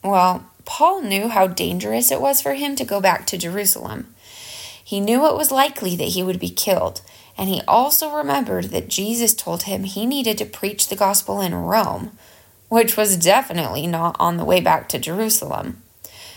Well, 0.02 0.50
Paul 0.64 1.02
knew 1.02 1.28
how 1.28 1.46
dangerous 1.46 2.10
it 2.10 2.20
was 2.20 2.40
for 2.40 2.54
him 2.54 2.76
to 2.76 2.84
go 2.84 3.00
back 3.00 3.26
to 3.26 3.38
Jerusalem. 3.38 4.14
He 4.90 4.98
knew 4.98 5.24
it 5.26 5.36
was 5.36 5.52
likely 5.52 5.94
that 5.94 6.14
he 6.14 6.22
would 6.24 6.40
be 6.40 6.50
killed, 6.50 7.00
and 7.38 7.48
he 7.48 7.62
also 7.68 8.12
remembered 8.12 8.70
that 8.70 8.88
Jesus 8.88 9.32
told 9.32 9.62
him 9.62 9.84
he 9.84 10.04
needed 10.04 10.36
to 10.38 10.44
preach 10.44 10.88
the 10.88 10.96
gospel 10.96 11.40
in 11.40 11.54
Rome, 11.54 12.18
which 12.68 12.96
was 12.96 13.16
definitely 13.16 13.86
not 13.86 14.16
on 14.18 14.36
the 14.36 14.44
way 14.44 14.60
back 14.60 14.88
to 14.88 14.98
Jerusalem. 14.98 15.80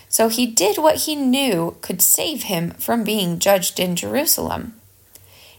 So 0.08 0.30
he 0.30 0.46
did 0.46 0.78
what 0.78 0.98
he 1.06 1.16
knew 1.16 1.78
could 1.82 2.00
save 2.00 2.44
him 2.44 2.76
from 2.78 3.04
being 3.04 3.40
judged 3.40 3.80
in 3.80 3.96
Jerusalem. 3.96 4.80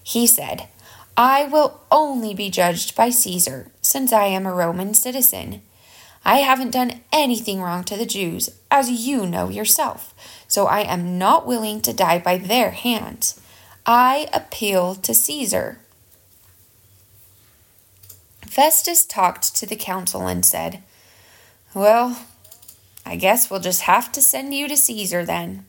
He 0.00 0.24
said, 0.28 0.68
I 1.16 1.46
will 1.46 1.80
only 1.90 2.32
be 2.32 2.48
judged 2.48 2.94
by 2.94 3.10
Caesar, 3.10 3.72
since 3.82 4.12
I 4.12 4.26
am 4.26 4.46
a 4.46 4.54
Roman 4.54 4.94
citizen. 4.94 5.62
I 6.24 6.38
haven't 6.38 6.70
done 6.70 7.00
anything 7.12 7.60
wrong 7.60 7.82
to 7.84 7.96
the 7.96 8.06
Jews, 8.06 8.50
as 8.70 8.88
you 8.88 9.26
know 9.26 9.48
yourself, 9.48 10.14
so 10.54 10.68
I 10.68 10.82
am 10.82 11.18
not 11.18 11.48
willing 11.48 11.80
to 11.80 11.92
die 11.92 12.20
by 12.20 12.38
their 12.38 12.70
hands. 12.70 13.40
I 13.84 14.28
appeal 14.32 14.94
to 14.94 15.12
Caesar. 15.12 15.80
Festus 18.42 19.04
talked 19.04 19.56
to 19.56 19.66
the 19.66 19.74
council 19.74 20.28
and 20.28 20.46
said, 20.46 20.80
Well, 21.74 22.24
I 23.04 23.16
guess 23.16 23.50
we'll 23.50 23.58
just 23.58 23.82
have 23.82 24.12
to 24.12 24.22
send 24.22 24.54
you 24.54 24.68
to 24.68 24.76
Caesar 24.76 25.24
then. 25.24 25.64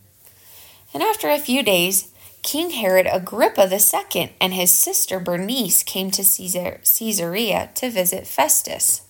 And 0.94 1.02
after 1.02 1.30
a 1.30 1.40
few 1.40 1.64
days, 1.64 2.12
King 2.44 2.70
Herod 2.70 3.08
Agrippa 3.12 3.68
II 3.68 4.36
and 4.40 4.54
his 4.54 4.72
sister 4.72 5.20
Bernice 5.20 5.82
came 5.82 6.12
to 6.12 6.24
Caesar, 6.24 6.80
Caesarea 6.84 7.72
to 7.74 7.90
visit 7.90 8.28
Festus. 8.28 9.02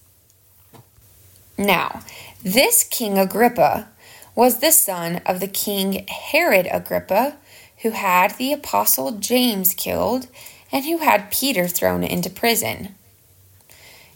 Now, 1.58 2.00
this 2.42 2.86
King 2.86 3.18
Agrippa 3.18 3.90
was 4.36 4.60
the 4.60 4.72
son 4.72 5.22
of 5.26 5.40
the 5.40 5.48
King 5.48 6.06
Herod 6.08 6.68
Agrippa, 6.70 7.38
who 7.82 7.92
had 7.92 8.38
the 8.38 8.52
apostle 8.52 9.12
James 9.14 9.74
killed 9.74 10.28
and 10.72 10.86
who 10.86 10.98
had 10.98 11.32
Peter 11.32 11.68
thrown 11.68 12.04
into 12.04 12.30
prison. 12.30 12.96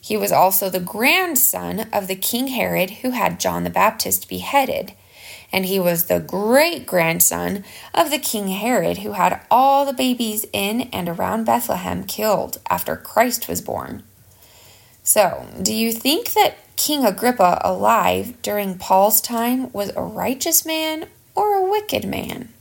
He 0.01 0.17
was 0.17 0.31
also 0.31 0.69
the 0.69 0.79
grandson 0.79 1.87
of 1.93 2.07
the 2.07 2.15
King 2.15 2.47
Herod 2.47 2.89
who 2.89 3.11
had 3.11 3.39
John 3.39 3.63
the 3.63 3.69
Baptist 3.69 4.27
beheaded, 4.27 4.93
and 5.51 5.65
he 5.65 5.79
was 5.79 6.05
the 6.05 6.19
great 6.19 6.85
grandson 6.85 7.63
of 7.93 8.11
the 8.11 8.19
King 8.19 8.49
Herod 8.49 8.99
who 8.99 9.13
had 9.13 9.41
all 9.49 9.85
the 9.85 9.93
babies 9.93 10.45
in 10.51 10.81
and 10.93 11.07
around 11.07 11.45
Bethlehem 11.45 12.03
killed 12.03 12.59
after 12.69 12.95
Christ 12.95 13.47
was 13.47 13.61
born. 13.61 14.03
So, 15.03 15.47
do 15.61 15.73
you 15.73 15.91
think 15.91 16.33
that 16.33 16.57
King 16.79 17.03
Agrippa 17.03 17.59
alive 17.61 18.41
during 18.41 18.77
Paul's 18.77 19.19
time 19.19 19.69
was 19.73 19.91
a 19.97 20.01
righteous 20.01 20.65
man 20.65 21.07
or 21.35 21.53
a 21.53 21.69
wicked 21.69 22.05
man? 22.05 22.53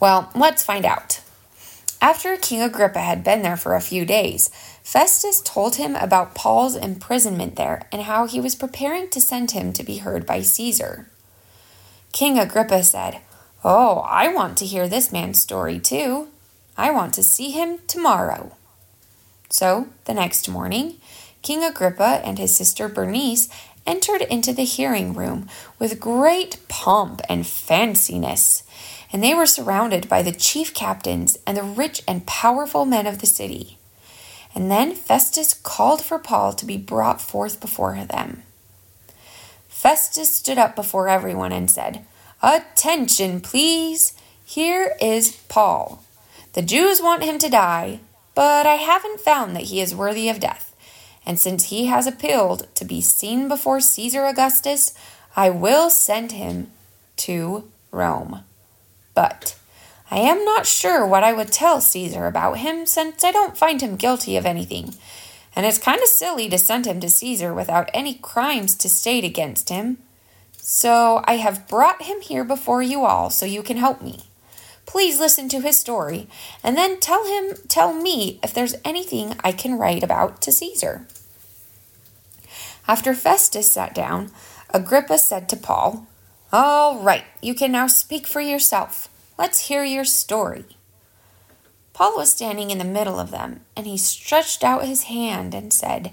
Well, 0.00 0.28
let's 0.34 0.64
find 0.64 0.84
out. 0.84 1.20
After 2.00 2.36
King 2.36 2.60
Agrippa 2.60 2.98
had 2.98 3.22
been 3.22 3.42
there 3.42 3.56
for 3.56 3.76
a 3.76 3.80
few 3.80 4.04
days, 4.04 4.50
Festus 4.82 5.40
told 5.40 5.76
him 5.76 5.94
about 5.94 6.34
Paul's 6.34 6.74
imprisonment 6.74 7.54
there 7.54 7.86
and 7.92 8.02
how 8.02 8.26
he 8.26 8.40
was 8.40 8.56
preparing 8.56 9.08
to 9.10 9.20
send 9.20 9.52
him 9.52 9.72
to 9.74 9.84
be 9.84 9.98
heard 9.98 10.26
by 10.26 10.42
Caesar. 10.42 11.08
King 12.10 12.40
Agrippa 12.40 12.82
said, 12.82 13.20
Oh, 13.62 13.98
I 14.00 14.26
want 14.34 14.58
to 14.58 14.66
hear 14.66 14.88
this 14.88 15.12
man's 15.12 15.40
story 15.40 15.78
too. 15.78 16.26
I 16.76 16.90
want 16.90 17.14
to 17.14 17.22
see 17.22 17.52
him 17.52 17.78
tomorrow. 17.86 18.56
So, 19.48 19.90
the 20.06 20.14
next 20.14 20.48
morning, 20.48 20.96
King 21.42 21.64
Agrippa 21.64 22.20
and 22.24 22.38
his 22.38 22.56
sister 22.56 22.88
Bernice 22.88 23.48
entered 23.86 24.22
into 24.22 24.52
the 24.52 24.64
hearing 24.64 25.12
room 25.12 25.48
with 25.78 26.00
great 26.00 26.56
pomp 26.68 27.20
and 27.28 27.44
fanciness, 27.44 28.62
and 29.12 29.22
they 29.22 29.34
were 29.34 29.46
surrounded 29.46 30.08
by 30.08 30.22
the 30.22 30.32
chief 30.32 30.72
captains 30.72 31.36
and 31.46 31.56
the 31.56 31.62
rich 31.62 32.02
and 32.06 32.26
powerful 32.26 32.84
men 32.84 33.06
of 33.06 33.18
the 33.18 33.26
city. 33.26 33.78
And 34.54 34.70
then 34.70 34.94
Festus 34.94 35.54
called 35.54 36.02
for 36.02 36.18
Paul 36.18 36.52
to 36.54 36.66
be 36.66 36.76
brought 36.76 37.20
forth 37.20 37.60
before 37.60 37.96
them. 38.04 38.42
Festus 39.68 40.34
stood 40.34 40.58
up 40.58 40.76
before 40.76 41.08
everyone 41.08 41.52
and 41.52 41.70
said, 41.70 42.04
Attention, 42.42 43.40
please! 43.40 44.14
Here 44.44 44.94
is 45.00 45.36
Paul. 45.48 46.04
The 46.52 46.62
Jews 46.62 47.00
want 47.00 47.24
him 47.24 47.38
to 47.38 47.48
die, 47.48 48.00
but 48.34 48.66
I 48.66 48.74
haven't 48.74 49.20
found 49.20 49.56
that 49.56 49.64
he 49.64 49.80
is 49.80 49.94
worthy 49.94 50.28
of 50.28 50.40
death. 50.40 50.71
And 51.24 51.38
since 51.38 51.70
he 51.70 51.86
has 51.86 52.06
appealed 52.06 52.68
to 52.74 52.84
be 52.84 53.00
seen 53.00 53.48
before 53.48 53.80
Caesar 53.80 54.24
Augustus, 54.24 54.94
I 55.36 55.50
will 55.50 55.88
send 55.88 56.32
him 56.32 56.70
to 57.18 57.70
Rome. 57.90 58.44
But 59.14 59.56
I 60.10 60.18
am 60.18 60.44
not 60.44 60.66
sure 60.66 61.06
what 61.06 61.24
I 61.24 61.32
would 61.32 61.52
tell 61.52 61.80
Caesar 61.80 62.26
about 62.26 62.58
him, 62.58 62.86
since 62.86 63.24
I 63.24 63.30
don't 63.30 63.56
find 63.56 63.80
him 63.80 63.96
guilty 63.96 64.36
of 64.36 64.44
anything. 64.44 64.94
And 65.54 65.64
it's 65.64 65.78
kind 65.78 66.00
of 66.00 66.08
silly 66.08 66.48
to 66.48 66.58
send 66.58 66.86
him 66.86 67.00
to 67.00 67.10
Caesar 67.10 67.54
without 67.54 67.90
any 67.94 68.14
crimes 68.14 68.74
to 68.76 68.88
state 68.88 69.24
against 69.24 69.68
him. 69.68 69.98
So 70.56 71.22
I 71.24 71.36
have 71.36 71.68
brought 71.68 72.02
him 72.02 72.20
here 72.20 72.44
before 72.44 72.82
you 72.82 73.04
all 73.04 73.30
so 73.30 73.46
you 73.46 73.62
can 73.62 73.76
help 73.76 74.02
me. 74.02 74.20
Please 74.92 75.18
listen 75.18 75.48
to 75.48 75.62
his 75.62 75.78
story 75.78 76.28
and 76.62 76.76
then 76.76 77.00
tell 77.00 77.24
him 77.24 77.56
tell 77.66 77.94
me 77.94 78.38
if 78.42 78.52
there's 78.52 78.74
anything 78.84 79.34
I 79.42 79.50
can 79.50 79.78
write 79.78 80.02
about 80.02 80.42
to 80.42 80.52
Caesar. 80.52 81.06
After 82.86 83.14
Festus 83.14 83.72
sat 83.72 83.94
down, 83.94 84.30
Agrippa 84.68 85.16
said 85.16 85.48
to 85.48 85.56
Paul, 85.56 86.06
All 86.52 86.98
right, 86.98 87.24
you 87.40 87.54
can 87.54 87.72
now 87.72 87.86
speak 87.86 88.26
for 88.26 88.42
yourself. 88.42 89.08
Let's 89.38 89.68
hear 89.68 89.82
your 89.82 90.04
story. 90.04 90.76
Paul 91.94 92.14
was 92.18 92.30
standing 92.30 92.70
in 92.70 92.76
the 92.76 92.84
middle 92.84 93.18
of 93.18 93.30
them, 93.30 93.62
and 93.74 93.86
he 93.86 93.96
stretched 93.96 94.62
out 94.62 94.84
his 94.84 95.04
hand 95.04 95.54
and 95.54 95.72
said, 95.72 96.12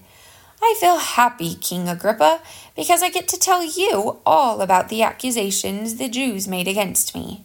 I 0.61 0.77
feel 0.79 0.99
happy, 0.99 1.55
King 1.55 1.89
Agrippa, 1.89 2.39
because 2.77 3.03
I 3.03 3.09
get 3.09 3.27
to 3.27 3.37
tell 3.37 3.61
you 3.61 4.21
all 4.25 4.61
about 4.61 4.87
the 4.87 5.03
accusations 5.03 5.95
the 5.95 6.07
Jews 6.07 6.47
made 6.47 6.69
against 6.69 7.13
me. 7.13 7.43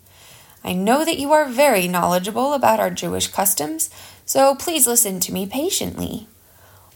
I 0.65 0.73
know 0.73 1.05
that 1.05 1.19
you 1.19 1.33
are 1.33 1.47
very 1.47 1.87
knowledgeable 1.87 2.55
about 2.55 2.81
our 2.81 2.91
Jewish 2.91 3.27
customs, 3.29 3.91
so 4.25 4.55
please 4.55 4.87
listen 4.87 5.21
to 5.21 5.33
me 5.33 5.47
patiently. 5.47 6.27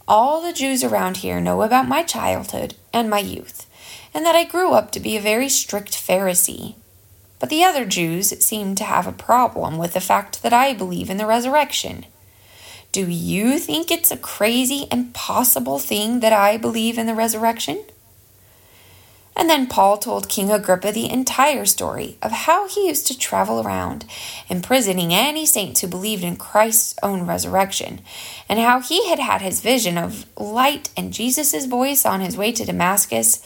All 0.09 0.41
the 0.41 0.55
Jews 0.55 0.83
around 0.83 1.19
here 1.19 1.39
know 1.39 1.61
about 1.61 1.87
my 1.87 2.03
childhood 2.03 2.77
and 2.95 3.11
my 3.11 3.19
youth, 3.19 3.67
and 4.15 4.25
that 4.25 4.35
I 4.35 4.45
grew 4.45 4.73
up 4.73 4.91
to 4.93 5.01
be 5.01 5.19
a 5.19 5.21
very 5.21 5.51
strict 5.51 5.93
Pharisee. 5.93 6.77
But 7.39 7.51
the 7.51 7.63
other 7.63 7.85
Jews 7.85 8.31
seem 8.43 8.75
to 8.77 8.85
have 8.85 9.07
a 9.07 9.13
problem 9.13 9.77
with 9.77 9.93
the 9.93 10.01
fact 10.01 10.43
that 10.43 10.55
I 10.55 10.73
believe 10.73 11.11
in 11.11 11.19
the 11.19 11.27
resurrection. 11.27 12.07
Do 12.91 13.07
you 13.07 13.59
think 13.59 13.91
it's 13.91 14.11
a 14.11 14.17
crazy, 14.17 14.87
impossible 14.91 15.79
thing 15.79 16.21
that 16.21 16.33
I 16.33 16.57
believe 16.57 16.97
in 16.97 17.05
the 17.05 17.15
resurrection? 17.15 17.85
And 19.39 19.49
then 19.49 19.69
Paul 19.69 19.99
told 19.99 20.29
King 20.29 20.51
Agrippa 20.51 20.91
the 20.91 21.09
entire 21.09 21.65
story 21.65 22.19
of 22.21 22.33
how 22.33 22.67
he 22.67 22.89
used 22.89 23.07
to 23.07 23.17
travel 23.17 23.65
around, 23.65 24.05
imprisoning 24.49 25.15
any 25.15 25.47
saints 25.47 25.81
who 25.81 25.87
believed 25.87 26.25
in 26.25 26.35
Christ's 26.35 26.99
own 27.05 27.25
resurrection, 27.25 28.01
and 28.49 28.59
how 28.59 28.81
he 28.81 29.09
had 29.09 29.21
had 29.21 29.41
his 29.41 29.61
vision 29.61 29.97
of 29.97 30.27
light 30.37 30.91
and 30.97 31.13
Jesus' 31.13 31.67
voice 31.67 32.05
on 32.05 32.21
his 32.21 32.37
way 32.37 32.51
to 32.51 32.65
Damascus, 32.65 33.41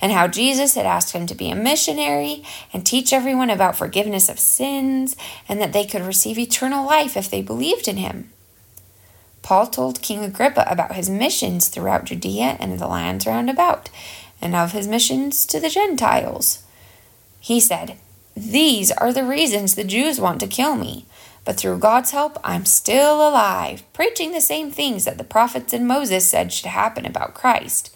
and 0.00 0.10
how 0.10 0.26
Jesus 0.26 0.74
had 0.74 0.84
asked 0.84 1.12
him 1.12 1.26
to 1.26 1.34
be 1.34 1.48
a 1.48 1.54
missionary 1.54 2.42
and 2.72 2.84
teach 2.84 3.12
everyone 3.12 3.48
about 3.48 3.76
forgiveness 3.76 4.28
of 4.28 4.40
sins, 4.40 5.14
and 5.48 5.60
that 5.60 5.72
they 5.72 5.86
could 5.86 6.02
receive 6.02 6.38
eternal 6.38 6.84
life 6.84 7.16
if 7.16 7.30
they 7.30 7.40
believed 7.40 7.86
in 7.86 7.98
him. 7.98 8.30
Paul 9.42 9.68
told 9.68 10.02
King 10.02 10.24
Agrippa 10.24 10.64
about 10.68 10.96
his 10.96 11.08
missions 11.08 11.68
throughout 11.68 12.06
Judea 12.06 12.56
and 12.58 12.80
the 12.80 12.88
lands 12.88 13.28
round 13.28 13.48
about 13.48 13.90
and 14.46 14.54
of 14.56 14.72
his 14.72 14.88
missions 14.88 15.44
to 15.46 15.60
the 15.60 15.68
Gentiles. 15.68 16.62
He 17.40 17.60
said, 17.60 17.98
These 18.36 18.92
are 18.92 19.12
the 19.12 19.24
reasons 19.24 19.74
the 19.74 19.84
Jews 19.84 20.20
want 20.20 20.40
to 20.40 20.46
kill 20.46 20.76
me. 20.76 21.06
But 21.44 21.56
through 21.56 21.78
God's 21.78 22.12
help, 22.12 22.38
I'm 22.42 22.64
still 22.64 23.16
alive, 23.16 23.82
preaching 23.92 24.32
the 24.32 24.40
same 24.40 24.70
things 24.70 25.04
that 25.04 25.18
the 25.18 25.24
prophets 25.24 25.72
and 25.72 25.86
Moses 25.86 26.28
said 26.28 26.52
should 26.52 26.66
happen 26.66 27.04
about 27.04 27.34
Christ 27.34 27.92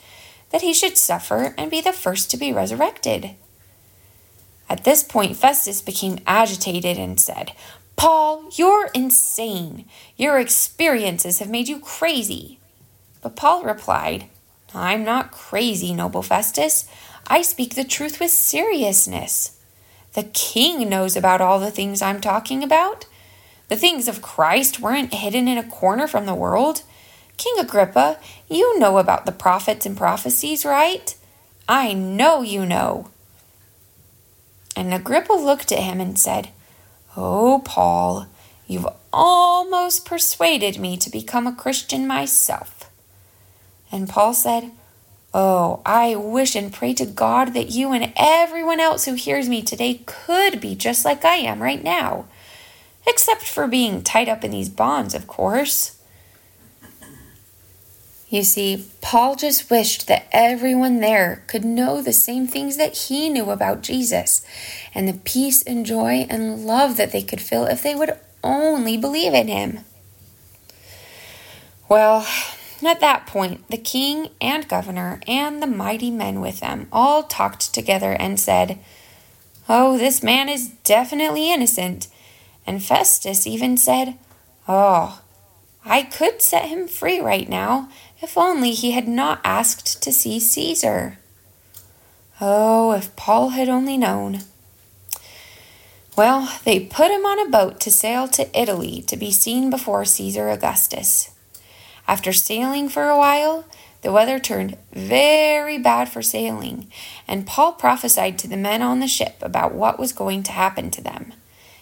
that 0.51 0.63
he 0.63 0.75
should 0.75 0.99
suffer 0.99 1.55
and 1.57 1.71
be 1.71 1.81
the 1.81 1.93
first 1.93 2.31
to 2.31 2.37
be 2.37 2.53
resurrected. 2.53 3.31
At 4.69 4.85
this 4.85 5.03
point, 5.03 5.37
Festus 5.37 5.81
became 5.81 6.19
agitated 6.27 6.99
and 6.99 7.19
said, 7.19 7.53
Paul, 7.97 8.51
you're 8.57 8.91
insane. 8.95 9.85
Your 10.17 10.39
experiences 10.39 11.39
have 11.39 11.51
made 11.51 11.69
you 11.69 11.81
crazy. 11.81 12.59
But 13.23 13.37
Paul 13.37 13.63
replied, 13.63 14.27
I'm 14.75 15.05
not 15.05 15.33
crazy, 15.33 15.93
noble 15.93 16.23
Festus. 16.23 16.89
I 17.27 17.43
speak 17.43 17.75
the 17.75 17.85
truth 17.85 18.21
with 18.21 18.31
seriousness. 18.31 19.59
The 20.15 20.25
king 20.25 20.89
knows 20.89 21.17
about 21.17 21.41
all 21.41 21.61
the 21.61 21.71
things 21.71 22.03
I'm 22.03 22.21
talking 22.21 22.63
about. 22.63 23.07
The 23.69 23.77
things 23.77 24.09
of 24.09 24.23
Christ 24.23 24.81
weren't 24.81 25.15
hidden 25.15 25.47
in 25.47 25.57
a 25.59 25.69
corner 25.69 26.09
from 26.09 26.27
the 26.27 26.35
world. 26.35 26.83
King 27.37 27.55
Agrippa, 27.59 28.19
you 28.49 28.79
know 28.79 28.99
about 28.99 29.27
the 29.27 29.33
prophets 29.33 29.87
and 29.87 29.97
prophecies, 29.97 30.65
right? 30.65 31.15
I 31.69 31.93
know 31.93 32.43
you 32.43 32.67
know. 32.67 33.11
And 34.75 34.93
Agrippa 34.93 35.33
looked 35.33 35.73
at 35.73 35.79
him 35.79 36.01
and 36.01 36.19
said, 36.19 36.49
Oh, 37.17 37.63
Paul, 37.65 38.27
you've 38.67 38.89
almost 39.13 40.05
persuaded 40.05 40.79
me 40.79 40.97
to 40.97 41.11
become 41.11 41.47
a 41.47 41.55
Christian 41.55 42.07
myself. 42.07 42.80
And 43.93 44.09
Paul 44.09 44.35
said, 44.35 44.71
Oh, 45.33 45.81
I 45.87 46.17
wish 46.17 46.57
and 46.57 46.73
pray 46.73 46.93
to 46.95 47.07
God 47.07 47.55
that 47.55 47.71
you 47.71 47.93
and 47.93 48.13
everyone 48.17 48.81
else 48.81 49.05
who 49.05 49.15
hears 49.15 49.49
me 49.49 49.63
today 49.63 50.03
could 50.07 50.61
be 50.61 50.75
just 50.75 51.05
like 51.05 51.25
I 51.25 51.37
am 51.37 51.63
right 51.63 51.83
now. 51.83 52.27
Except 53.07 53.43
for 53.43 53.69
being 53.69 54.03
tied 54.03 54.29
up 54.29 54.45
in 54.45 54.51
these 54.51 54.69
bonds, 54.69 55.15
of 55.15 55.27
course. 55.27 55.97
You 58.29 58.45
see, 58.45 58.87
Paul 59.01 59.35
just 59.35 59.71
wished 59.71 60.07
that 60.07 60.29
everyone 60.31 61.01
there 61.01 61.43
could 61.49 61.65
know 61.65 62.01
the 62.01 62.13
same 62.13 62.47
things 62.47 62.77
that 62.77 62.97
he 62.97 63.29
knew 63.29 63.51
about 63.51 63.83
Jesus 63.83 64.47
and 64.95 65.09
the 65.09 65.15
peace 65.15 65.63
and 65.63 65.85
joy 65.85 66.27
and 66.31 66.65
love 66.65 66.97
that 66.97 67.11
they 67.11 67.23
could 67.23 67.41
feel 67.41 67.65
if 67.67 67.83
they 67.83 67.95
would 67.95 68.17
only 68.45 68.97
believe 68.97 69.35
in 69.35 69.49
him. 69.49 69.81
Well, 71.89 72.25
at 72.89 73.01
that 73.01 73.27
point, 73.27 73.69
the 73.69 73.77
king 73.77 74.29
and 74.41 74.69
governor 74.69 75.21
and 75.27 75.63
the 75.63 75.67
mighty 75.67 76.11
men 76.11 76.41
with 76.41 76.61
them 76.61 76.89
all 76.93 77.23
talked 77.23 77.75
together 77.75 78.13
and 78.13 78.41
said, 78.41 78.79
Oh, 79.69 79.99
this 79.99 80.23
man 80.23 80.49
is 80.49 80.69
definitely 80.85 81.53
innocent. 81.53 82.09
And 82.67 82.83
Festus 82.83 83.47
even 83.47 83.77
said, 83.77 84.17
Oh, 84.67 85.21
I 85.85 86.03
could 86.03 86.43
set 86.43 86.67
him 86.67 86.89
free 86.89 87.21
right 87.21 87.49
now 87.49 87.89
if 88.23 88.37
only 88.37 88.73
he 88.73 88.93
had 88.93 89.09
not 89.09 89.41
asked 89.45 90.03
to 90.03 90.13
see 90.13 90.39
Caesar. 90.39 91.19
Oh, 92.41 92.93
if 92.93 93.15
Paul 93.17 93.51
had 93.51 93.69
only 93.69 93.97
known. 93.99 94.41
Well, 96.17 96.53
they 96.65 96.81
put 96.81 97.11
him 97.11 97.25
on 97.25 97.39
a 97.39 97.51
boat 97.51 97.81
to 97.81 97.91
sail 97.91 98.29
to 98.29 98.59
Italy 98.59 99.03
to 99.07 99.17
be 99.17 99.31
seen 99.31 99.71
before 99.71 100.05
Caesar 100.05 100.51
Augustus. 100.51 101.31
After 102.11 102.33
sailing 102.33 102.89
for 102.89 103.09
a 103.09 103.17
while, 103.17 103.65
the 104.03 104.11
weather 104.11 104.41
turned 104.41 104.77
very 104.93 105.79
bad 105.79 106.09
for 106.09 106.23
sailing, 106.23 106.91
and 107.29 107.47
Paul 107.47 107.75
prophesied 107.75 108.37
to 108.41 108.49
the 108.49 108.57
men 108.57 108.83
on 108.83 108.99
the 108.99 109.07
ship 109.07 109.37
about 109.41 109.77
what 109.77 109.97
was 109.97 110.13
going 110.13 110.43
to 110.43 110.51
happen 110.51 110.91
to 110.91 111.01
them. 111.01 111.33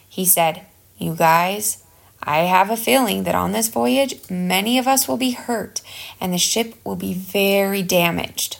He 0.06 0.26
said, 0.26 0.66
You 0.98 1.14
guys, 1.14 1.82
I 2.22 2.40
have 2.40 2.68
a 2.68 2.76
feeling 2.76 3.22
that 3.22 3.34
on 3.34 3.52
this 3.52 3.68
voyage, 3.68 4.16
many 4.28 4.76
of 4.76 4.86
us 4.86 5.08
will 5.08 5.16
be 5.16 5.30
hurt 5.30 5.80
and 6.20 6.30
the 6.30 6.38
ship 6.38 6.74
will 6.84 6.96
be 6.96 7.14
very 7.14 7.80
damaged. 7.80 8.58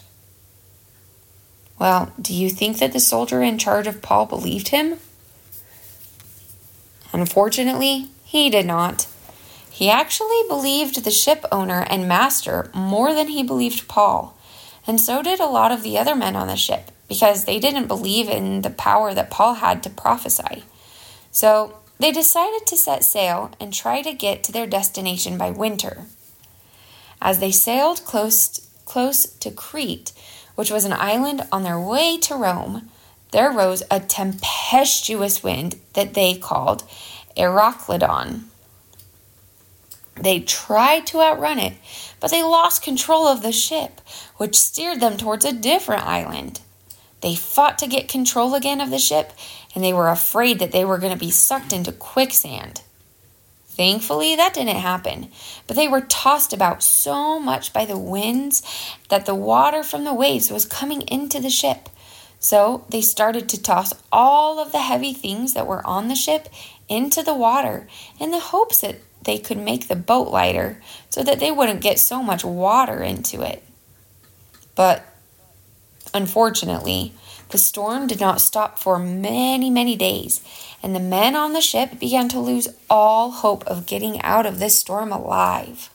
Well, 1.79 2.15
do 2.19 2.33
you 2.33 2.49
think 2.49 2.79
that 2.79 2.95
the 2.95 2.99
soldier 2.99 3.43
in 3.43 3.59
charge 3.59 3.87
of 3.87 4.01
Paul 4.01 4.25
believed 4.25 4.69
him? 4.69 5.01
Unfortunately, 7.13 8.09
he 8.25 8.49
did 8.49 8.65
not. 8.65 9.07
He 9.79 9.91
actually 9.91 10.43
believed 10.49 11.05
the 11.05 11.11
ship 11.12 11.45
owner 11.53 11.87
and 11.88 12.09
master 12.09 12.69
more 12.75 13.14
than 13.14 13.29
he 13.29 13.45
believed 13.45 13.87
Paul, 13.87 14.37
and 14.88 15.01
so 15.01 15.23
did 15.23 15.38
a 15.38 15.47
lot 15.47 15.71
of 15.71 15.85
the 15.85 15.97
other 15.97 16.17
men 16.17 16.35
on 16.35 16.49
the 16.49 16.57
ship 16.57 16.91
because 17.07 17.45
they 17.45 17.61
didn't 17.61 17.87
believe 17.87 18.29
in 18.29 18.62
the 18.62 18.71
power 18.71 19.14
that 19.14 19.31
Paul 19.31 19.55
had 19.55 19.85
to 19.85 19.91
prophesy. 19.91 20.64
So 21.31 21.79
they 22.01 22.11
decided 22.11 22.67
to 22.67 22.77
set 22.77 23.05
sail 23.05 23.53
and 23.61 23.73
try 23.73 24.03
to 24.03 24.12
get 24.12 24.43
to 24.43 24.53
their 24.53 24.67
destination 24.67 25.38
by 25.38 25.53
winter. 25.53 26.07
As 27.23 27.38
they 27.38 27.53
sailed 27.53 28.05
close, 28.05 28.69
close 28.85 29.27
to 29.27 29.53
Crete, 29.53 30.11
which 30.57 30.73
was 30.73 30.87
an 30.87 30.93
island 30.93 31.43
on 31.53 31.62
their 31.62 31.79
way 31.79 32.19
to 32.23 32.35
Rome, 32.35 32.91
there 33.31 33.53
rose 33.53 33.85
a 33.93 34.01
tempestuous 34.01 35.45
wind 35.45 35.77
that 35.93 36.14
they 36.14 36.35
called 36.35 36.83
Euroclydon. 37.37 38.47
They 40.21 40.41
tried 40.41 41.07
to 41.09 41.21
outrun 41.21 41.59
it, 41.59 41.75
but 42.21 42.31
they 42.31 42.43
lost 42.43 42.83
control 42.83 43.27
of 43.27 43.43
the 43.43 43.53
ship, 43.53 44.01
which 44.37 44.57
steered 44.57 45.01
them 45.01 45.17
towards 45.17 45.45
a 45.45 45.53
different 45.53 46.05
island. 46.05 46.61
They 47.21 47.35
fought 47.35 47.79
to 47.79 47.87
get 47.87 48.09
control 48.09 48.55
again 48.55 48.81
of 48.81 48.91
the 48.91 48.99
ship, 48.99 49.33
and 49.75 49.83
they 49.83 49.93
were 49.93 50.09
afraid 50.09 50.59
that 50.59 50.73
they 50.73 50.85
were 50.85 50.99
going 50.99 51.13
to 51.13 51.19
be 51.19 51.31
sucked 51.31 51.73
into 51.73 51.93
quicksand. 51.93 52.83
Thankfully, 53.67 54.35
that 54.35 54.55
didn't 54.55 54.77
happen, 54.77 55.29
but 55.69 55.77
they 55.77 55.87
were 55.87 56.01
tossed 56.01 56.53
about 56.53 56.83
so 56.83 57.39
much 57.39 57.73
by 57.73 57.85
the 57.85 57.99
winds 57.99 58.63
that 59.09 59.25
the 59.25 59.37
water 59.37 59.85
from 59.85 60.03
the 60.03 60.15
waves 60.15 60.51
was 60.51 60.65
coming 60.65 61.03
into 61.03 61.39
the 61.39 61.51
ship. 61.51 61.89
So 62.41 62.85
they 62.89 63.01
started 63.01 63.49
to 63.49 63.63
toss 63.63 63.95
all 64.11 64.59
of 64.59 64.73
the 64.73 64.81
heavy 64.81 65.13
things 65.13 65.55
that 65.55 65.67
were 65.67 65.87
on 65.87 66.09
the 66.09 66.17
ship 66.17 66.49
into 66.89 67.23
the 67.23 67.35
water 67.35 67.87
in 68.19 68.31
the 68.31 68.41
hopes 68.41 68.81
that 68.81 68.97
they 69.29 69.38
could 69.38 69.59
make 69.59 69.87
the 69.87 69.95
boat 69.95 70.29
lighter 70.29 70.83
so 71.09 71.23
that 71.23 71.38
they 71.38 71.53
wouldn't 71.53 71.81
get 71.81 72.01
so 72.01 72.21
much 72.21 72.45
water 72.45 73.01
into 73.01 73.43
it. 73.43 73.62
But 74.75 75.05
Unfortunately, 76.14 77.12
the 77.51 77.59
storm 77.59 78.07
did 78.07 78.21
not 78.21 78.41
stop 78.41 78.79
for 78.79 78.99
many, 78.99 79.71
many 79.71 79.97
days, 79.97 80.43
and 80.83 80.95
the 80.95 81.01
men 81.01 81.37
on 81.37 81.53
the 81.53 81.61
ship 81.61 81.99
began 81.99 82.29
to 82.31 82.41
lose 82.41 82.69
all 82.88 83.31
hope 83.31 83.67
of 83.67 83.87
getting 83.87 84.21
out 84.23 84.47
of 84.47 84.59
this 84.59 84.79
storm 84.79 85.12
alive. 85.12 85.91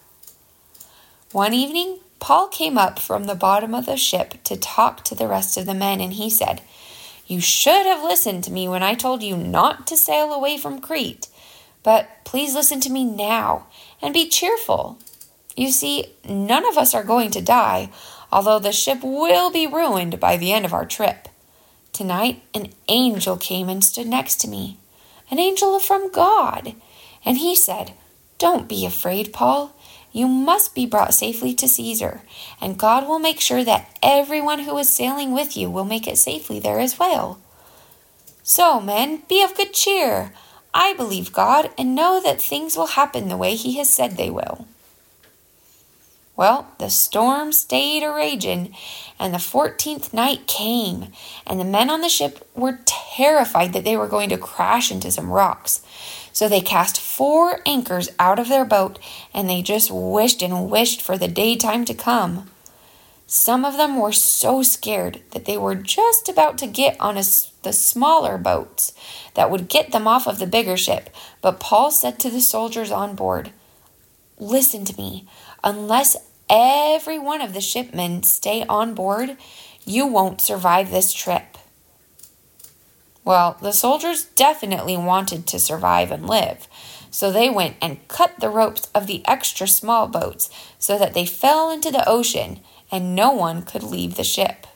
One 1.31 1.53
evening, 1.53 1.99
Paul 2.19 2.47
came 2.47 2.77
up 2.77 2.99
from 2.99 3.25
the 3.25 3.35
bottom 3.35 3.73
of 3.73 3.85
the 3.85 3.97
ship 3.97 4.35
to 4.45 4.55
talk 4.55 5.03
to 5.05 5.15
the 5.15 5.27
rest 5.27 5.57
of 5.57 5.65
the 5.65 5.73
men, 5.73 5.99
and 5.99 6.13
he 6.13 6.29
said, 6.29 6.61
You 7.27 7.41
should 7.41 7.85
have 7.85 8.03
listened 8.03 8.43
to 8.45 8.51
me 8.51 8.67
when 8.67 8.83
I 8.83 8.93
told 8.93 9.23
you 9.23 9.35
not 9.35 9.87
to 9.87 9.97
sail 9.97 10.31
away 10.31 10.57
from 10.57 10.79
Crete. 10.79 11.27
But 11.83 12.23
please 12.23 12.55
listen 12.55 12.79
to 12.81 12.89
me 12.89 13.03
now 13.03 13.67
and 14.01 14.13
be 14.13 14.27
cheerful. 14.27 14.97
You 15.55 15.69
see, 15.69 16.13
none 16.27 16.67
of 16.67 16.77
us 16.77 16.95
are 16.95 17.03
going 17.03 17.29
to 17.31 17.41
die, 17.41 17.89
although 18.31 18.59
the 18.59 18.71
ship 18.71 19.03
will 19.03 19.51
be 19.51 19.67
ruined 19.67 20.19
by 20.19 20.37
the 20.37 20.51
end 20.51 20.65
of 20.65 20.73
our 20.73 20.85
trip. 20.85 21.27
Tonight, 21.91 22.41
an 22.55 22.73
angel 22.87 23.37
came 23.37 23.69
and 23.69 23.83
stood 23.83 24.07
next 24.07 24.41
to 24.41 24.47
me, 24.47 24.79
an 25.29 25.37
angel 25.37 25.77
from 25.77 26.11
God, 26.11 26.73
and 27.23 27.37
he 27.37 27.55
said, 27.55 27.93
Don't 28.39 28.67
be 28.67 28.85
afraid, 28.85 29.31
Paul. 29.31 29.75
You 30.11 30.27
must 30.27 30.73
be 30.73 30.85
brought 30.85 31.13
safely 31.13 31.53
to 31.55 31.67
Caesar, 31.67 32.21
and 32.59 32.77
God 32.77 33.07
will 33.07 33.19
make 33.19 33.39
sure 33.39 33.63
that 33.63 33.95
everyone 34.01 34.59
who 34.59 34.77
is 34.77 34.89
sailing 34.89 35.33
with 35.33 35.55
you 35.57 35.69
will 35.69 35.85
make 35.85 36.07
it 36.07 36.17
safely 36.17 36.59
there 36.59 36.79
as 36.79 36.97
well. 36.97 37.39
So, 38.43 38.79
men, 38.79 39.23
be 39.29 39.41
of 39.43 39.55
good 39.55 39.73
cheer. 39.73 40.33
I 40.73 40.93
believe 40.93 41.33
God 41.33 41.69
and 41.77 41.95
know 41.95 42.19
that 42.23 42.41
things 42.41 42.75
will 42.75 42.87
happen 42.87 43.29
the 43.29 43.37
way 43.37 43.55
He 43.55 43.77
has 43.77 43.91
said 43.91 44.17
they 44.17 44.29
will. 44.29 44.67
Well, 46.35 46.67
the 46.79 46.89
storm 46.89 47.51
stayed 47.51 48.01
a 48.01 48.11
ragin', 48.11 48.73
and 49.19 49.33
the 49.33 49.39
fourteenth 49.39 50.13
night 50.13 50.47
came, 50.47 51.09
and 51.45 51.59
the 51.59 51.63
men 51.63 51.91
on 51.91 52.01
the 52.01 52.09
ship 52.09 52.47
were 52.55 52.79
terrified 52.85 53.73
that 53.73 53.83
they 53.83 53.95
were 53.95 54.07
going 54.07 54.29
to 54.29 54.37
crash 54.37 54.91
into 54.91 55.11
some 55.11 55.29
rocks. 55.29 55.81
So 56.31 56.49
they 56.49 56.61
cast 56.61 56.99
four 56.99 57.59
anchors 57.67 58.09
out 58.17 58.39
of 58.39 58.49
their 58.49 58.65
boat, 58.65 58.97
and 59.31 59.47
they 59.47 59.61
just 59.61 59.91
wished 59.91 60.41
and 60.41 60.71
wished 60.71 61.03
for 61.03 61.19
the 61.19 61.27
daytime 61.27 61.85
to 61.85 61.93
come. 61.93 62.49
Some 63.33 63.65
of 63.65 63.77
them 63.77 63.97
were 63.97 64.11
so 64.11 64.61
scared 64.61 65.23
that 65.31 65.45
they 65.45 65.57
were 65.57 65.73
just 65.73 66.29
about 66.29 66.55
to 66.59 66.67
get 66.67 66.95
on 66.99 67.17
a, 67.17 67.23
the 67.63 67.73
smaller 67.73 68.37
boats 68.37 68.93
that 69.33 69.49
would 69.49 69.69
get 69.69 69.91
them 69.91 70.07
off 70.07 70.27
of 70.27 70.37
the 70.37 70.45
bigger 70.45 70.77
ship. 70.77 71.09
But 71.41 71.59
Paul 71.59 71.89
said 71.89 72.19
to 72.19 72.29
the 72.29 72.41
soldiers 72.41 72.91
on 72.91 73.15
board, 73.15 73.51
Listen 74.37 74.85
to 74.85 74.95
me. 74.97 75.27
Unless 75.63 76.15
every 76.47 77.17
one 77.17 77.41
of 77.41 77.55
the 77.55 77.59
shipmen 77.59 78.21
stay 78.21 78.65
on 78.69 78.93
board, 78.93 79.35
you 79.83 80.05
won't 80.05 80.39
survive 80.39 80.91
this 80.91 81.11
trip. 81.11 81.57
Well, 83.25 83.57
the 83.59 83.73
soldiers 83.73 84.25
definitely 84.25 84.95
wanted 84.95 85.47
to 85.47 85.57
survive 85.57 86.11
and 86.11 86.27
live, 86.27 86.67
so 87.09 87.31
they 87.31 87.49
went 87.49 87.77
and 87.81 88.07
cut 88.07 88.39
the 88.39 88.49
ropes 88.49 88.89
of 88.93 89.07
the 89.07 89.27
extra 89.27 89.65
small 89.67 90.07
boats 90.07 90.51
so 90.77 90.99
that 90.99 91.15
they 91.15 91.25
fell 91.25 91.71
into 91.71 91.89
the 91.89 92.07
ocean 92.07 92.59
and 92.93 93.15
no 93.15 93.31
one 93.31 93.63
could 93.63 93.81
leave 93.81 94.15
the 94.15 94.23
ship. 94.23 94.67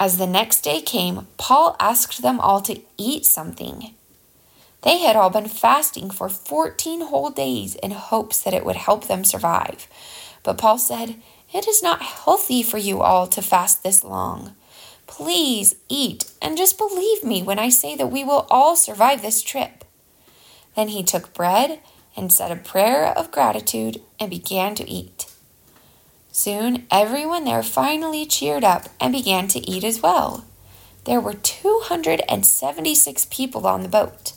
As 0.00 0.16
the 0.16 0.26
next 0.26 0.62
day 0.62 0.80
came, 0.80 1.26
Paul 1.36 1.76
asked 1.78 2.22
them 2.22 2.40
all 2.40 2.62
to 2.62 2.80
eat 2.96 3.26
something. 3.26 3.94
They 4.80 4.98
had 4.98 5.14
all 5.14 5.28
been 5.28 5.46
fasting 5.46 6.10
for 6.10 6.30
14 6.30 7.02
whole 7.02 7.28
days 7.28 7.74
in 7.74 7.90
hopes 7.90 8.40
that 8.40 8.54
it 8.54 8.64
would 8.64 8.76
help 8.76 9.06
them 9.06 9.24
survive. 9.24 9.86
But 10.42 10.56
Paul 10.56 10.78
said, 10.78 11.16
It 11.52 11.68
is 11.68 11.82
not 11.82 12.00
healthy 12.00 12.62
for 12.62 12.78
you 12.78 13.02
all 13.02 13.26
to 13.26 13.42
fast 13.42 13.82
this 13.82 14.02
long. 14.02 14.54
Please 15.06 15.74
eat 15.90 16.32
and 16.40 16.56
just 16.56 16.78
believe 16.78 17.22
me 17.22 17.42
when 17.42 17.58
I 17.58 17.68
say 17.68 17.94
that 17.94 18.10
we 18.10 18.24
will 18.24 18.46
all 18.50 18.74
survive 18.74 19.20
this 19.20 19.42
trip. 19.42 19.84
Then 20.74 20.88
he 20.88 21.02
took 21.02 21.34
bread 21.34 21.80
and 22.16 22.32
said 22.32 22.50
a 22.50 22.56
prayer 22.56 23.06
of 23.06 23.30
gratitude 23.30 24.00
and 24.18 24.30
began 24.30 24.74
to 24.76 24.88
eat. 24.88 25.26
Soon 26.36 26.84
everyone 26.90 27.44
there 27.44 27.62
finally 27.62 28.26
cheered 28.26 28.64
up 28.64 28.88
and 28.98 29.12
began 29.12 29.46
to 29.46 29.60
eat 29.70 29.84
as 29.84 30.02
well. 30.02 30.44
There 31.04 31.20
were 31.20 31.34
276 31.34 33.26
people 33.30 33.68
on 33.68 33.84
the 33.84 33.88
boat. 33.88 34.32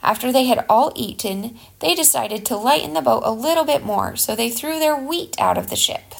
After 0.00 0.30
they 0.30 0.44
had 0.44 0.64
all 0.68 0.92
eaten, 0.94 1.58
they 1.80 1.96
decided 1.96 2.46
to 2.46 2.56
lighten 2.56 2.94
the 2.94 3.02
boat 3.02 3.24
a 3.26 3.32
little 3.32 3.64
bit 3.64 3.84
more, 3.84 4.14
so 4.14 4.36
they 4.36 4.48
threw 4.48 4.78
their 4.78 4.94
wheat 4.94 5.34
out 5.40 5.58
of 5.58 5.70
the 5.70 5.76
ship. 5.76 6.14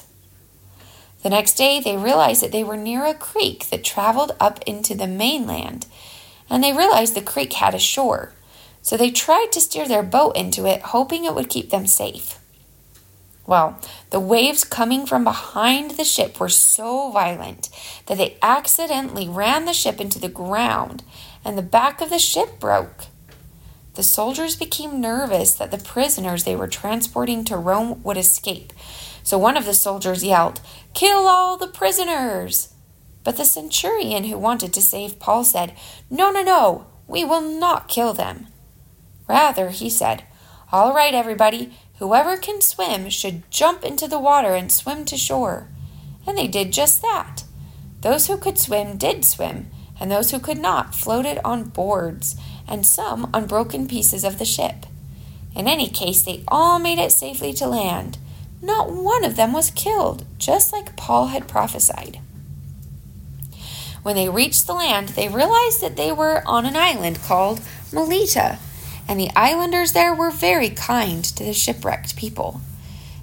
The 1.23 1.31
next 1.31 1.55
day, 1.55 1.79
they 1.79 1.97
realized 1.97 2.43
that 2.43 2.51
they 2.51 2.65
were 2.65 2.77
near 2.77 3.07
a 3.07 3.15
creek 3.15 3.71
that 3.71 3.85
traveled 3.85 4.33
up 4.41 4.61
into 4.67 4.97
the 4.97 5.07
mainland, 5.07 5.87
and 6.51 6.61
they 6.61 6.73
realized 6.73 7.15
the 7.15 7.23
creek 7.23 7.53
had 7.53 7.73
a 7.73 7.79
shore, 7.79 8.33
so 8.83 8.97
they 8.97 9.13
tried 9.13 9.53
to 9.53 9.61
steer 9.61 9.87
their 9.87 10.03
boat 10.03 10.37
into 10.37 10.67
it, 10.67 10.83
hoping 10.83 11.25
it 11.25 11.37
would 11.37 11.49
keep 11.49 11.71
them 11.71 11.87
safe. 11.87 12.38
Well, 13.49 13.81
the 14.11 14.21
waves 14.21 14.63
coming 14.63 15.07
from 15.07 15.25
behind 15.25 15.93
the 15.93 16.05
ship 16.05 16.39
were 16.39 16.51
so 16.51 17.11
violent 17.11 17.71
that 18.05 18.19
they 18.19 18.37
accidentally 18.43 19.27
ran 19.27 19.65
the 19.65 19.73
ship 19.73 20.03
into 20.03 20.19
the 20.19 20.29
ground, 20.29 21.03
and 21.47 21.57
the 21.57 21.63
back 21.63 22.03
of 22.03 22.11
the 22.11 22.19
ship 22.19 22.61
broke. 22.61 23.07
The 23.95 24.03
soldiers 24.03 24.55
became 24.55 25.01
nervous 25.01 25.55
that 25.55 25.71
the 25.71 25.79
prisoners 25.79 26.45
they 26.45 26.57
were 26.57 26.69
transporting 26.69 27.43
to 27.47 27.57
Rome 27.57 28.03
would 28.03 28.19
escape. 28.19 28.75
So 29.23 29.39
one 29.39 29.57
of 29.57 29.65
the 29.65 29.73
soldiers 29.73 30.23
yelled, 30.23 30.61
Kill 30.93 31.27
all 31.27 31.57
the 31.57 31.69
prisoners! 31.69 32.75
But 33.25 33.39
the 33.39 33.47
centurion 33.47 34.25
who 34.25 34.37
wanted 34.37 34.75
to 34.75 34.83
save 34.83 35.19
Paul 35.19 35.45
said, 35.45 35.75
No, 36.11 36.31
no, 36.31 36.43
no, 36.43 36.87
we 37.07 37.25
will 37.25 37.41
not 37.41 37.89
kill 37.89 38.13
them. 38.13 38.49
Rather, 39.27 39.71
he 39.71 39.89
said, 39.89 40.25
All 40.71 40.95
right, 40.95 41.15
everybody, 41.15 41.73
Whoever 41.99 42.37
can 42.37 42.61
swim 42.61 43.11
should 43.11 43.51
jump 43.51 43.85
into 43.85 44.07
the 44.07 44.21
water 44.21 44.55
and 44.55 44.71
swim 44.71 45.05
to 45.07 45.17
shore. 45.17 45.69
And 46.27 46.39
they 46.39 46.47
did 46.47 46.73
just 46.73 47.03
that. 47.03 47.43
Those 48.03 48.29
who 48.29 48.37
could 48.37 48.59
swim 48.59 48.97
did 48.97 49.25
swim, 49.25 49.71
and 49.99 50.11
those 50.11 50.31
who 50.31 50.39
could 50.39 50.59
not 50.59 50.95
floated 50.95 51.41
on 51.45 51.71
boards, 51.71 52.37
and 52.69 52.87
some 52.87 53.29
on 53.35 53.47
broken 53.47 53.89
pieces 53.89 54.23
of 54.23 54.39
the 54.39 54.45
ship. 54.45 54.87
In 55.57 55.67
any 55.67 55.89
case, 55.89 56.23
they 56.23 56.45
all 56.47 56.79
made 56.79 57.01
it 57.01 57.11
safely 57.11 57.53
to 57.55 57.67
land. 57.67 58.19
Not 58.63 58.93
one 58.93 59.25
of 59.25 59.35
them 59.35 59.53
was 59.53 59.71
killed, 59.71 60.25
just 60.39 60.73
like 60.73 60.97
Paul 60.97 61.29
had 61.29 61.49
prophesied. 61.49 62.21
When 64.05 64.15
they 64.15 64.29
reached 64.29 64.69
the 64.69 64.75
land, 64.75 65.11
they 65.11 65.29
realized 65.29 65.81
that 65.81 65.97
they 65.97 66.13
were 66.13 66.43
on 66.47 66.65
an 66.65 66.77
island 66.77 67.21
called 67.23 67.61
Melita 67.93 68.59
and 69.09 69.19
the 69.19 69.31
islanders 69.35 69.93
there 69.93 70.15
were 70.15 70.31
very 70.31 70.71
kind 70.71 71.25
to 71.25 71.43
the 71.43 71.55
shipwrecked 71.55 72.17
people. 72.17 72.61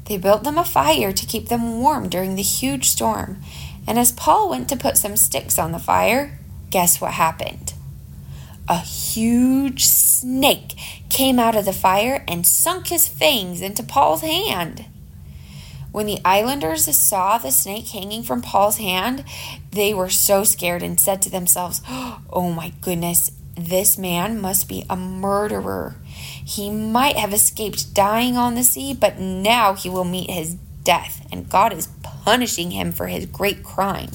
They 0.06 0.18
built 0.18 0.44
them 0.44 0.58
a 0.58 0.66
fire 0.66 1.12
to 1.12 1.26
keep 1.26 1.48
them 1.48 1.80
warm 1.80 2.10
during 2.10 2.36
the 2.36 2.42
huge 2.42 2.90
storm, 2.90 3.42
and 3.88 4.00
as 4.00 4.12
Paul 4.12 4.50
went 4.50 4.68
to 4.70 4.76
put 4.76 4.98
some 4.98 5.16
sticks 5.16 5.60
on 5.60 5.72
the 5.72 5.80
fire, 5.80 6.40
guess 6.72 7.00
what 7.00 7.14
happened? 7.14 7.74
A 8.68 8.80
huge 8.80 9.86
snake 9.86 10.74
came 11.10 11.38
out 11.38 11.56
of 11.56 11.66
the 11.66 11.74
fire 11.74 12.26
and 12.28 12.48
sunk 12.48 12.88
his 12.88 13.08
fangs 13.08 13.62
into 13.62 13.84
Paul's 13.84 14.22
hand. 14.22 14.86
When 15.92 16.08
the 16.08 16.20
islanders 16.26 16.94
saw 16.98 17.38
the 17.38 17.52
snake 17.52 17.88
hanging 17.88 18.24
from 18.24 18.42
Paul's 18.42 18.80
hand, 18.80 19.24
they 19.72 19.94
were 19.94 20.10
so 20.10 20.44
scared 20.44 20.84
and 20.84 21.00
said 21.00 21.22
to 21.22 21.30
themselves, 21.30 21.82
Oh 21.88 22.52
my 22.54 22.74
goodness, 22.82 23.32
this 23.56 23.98
man 23.98 24.40
must 24.40 24.68
be 24.68 24.86
a 24.90 24.96
murderer. 24.96 25.96
He 26.06 26.70
might 26.70 27.18
have 27.18 27.34
escaped 27.34 27.94
dying 27.94 28.38
on 28.38 28.56
the 28.56 28.64
sea, 28.64 28.94
but 28.94 29.20
now 29.20 29.74
he 29.74 29.90
will 29.90 30.04
meet 30.04 30.30
his 30.30 30.56
death, 30.84 31.26
and 31.32 31.50
God 31.50 31.74
is 31.74 31.90
punishing 32.04 32.72
him 32.72 32.92
for 32.92 33.08
his 33.08 33.26
great 33.26 33.64
crime. 33.64 34.12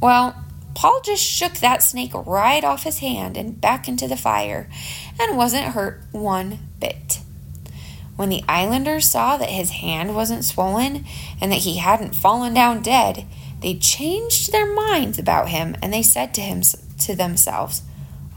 Well, 0.00 0.36
Paul 0.74 1.00
just 1.02 1.22
shook 1.22 1.54
that 1.54 1.82
snake 1.82 2.12
right 2.14 2.64
off 2.64 2.82
his 2.82 2.98
hand 2.98 3.36
and 3.36 3.60
back 3.60 3.88
into 3.88 4.08
the 4.08 4.16
fire 4.16 4.68
and 5.20 5.36
wasn't 5.36 5.72
hurt 5.72 6.02
one 6.12 6.58
bit. 6.80 7.20
When 8.16 8.28
the 8.28 8.44
islanders 8.48 9.10
saw 9.10 9.36
that 9.36 9.50
his 9.50 9.70
hand 9.70 10.14
wasn't 10.14 10.44
swollen 10.44 11.04
and 11.40 11.50
that 11.50 11.60
he 11.60 11.78
hadn't 11.78 12.14
fallen 12.14 12.54
down 12.54 12.82
dead, 12.82 13.26
they 13.60 13.74
changed 13.74 14.52
their 14.52 14.72
minds 14.72 15.18
about 15.18 15.48
him 15.48 15.76
and 15.82 15.92
they 15.92 16.02
said 16.02 16.34
to 16.34 16.40
him 16.40 16.62
to 17.00 17.14
themselves, 17.14 17.82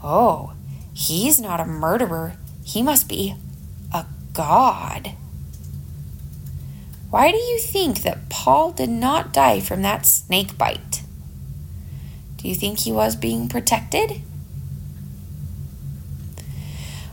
Oh, 0.02 0.52
he's 0.94 1.40
not 1.40 1.60
a 1.60 1.66
murderer. 1.66 2.34
He 2.64 2.82
must 2.82 3.08
be 3.08 3.34
a 3.92 4.06
god. 4.32 5.12
Why 7.10 7.30
do 7.30 7.38
you 7.38 7.58
think 7.58 8.02
that 8.02 8.28
Paul 8.28 8.72
did 8.72 8.90
not 8.90 9.32
die 9.32 9.60
from 9.60 9.82
that 9.82 10.04
snake 10.04 10.58
bite? 10.58 11.02
Do 12.36 12.48
you 12.48 12.54
think 12.54 12.80
he 12.80 12.92
was 12.92 13.16
being 13.16 13.48
protected? 13.48 14.22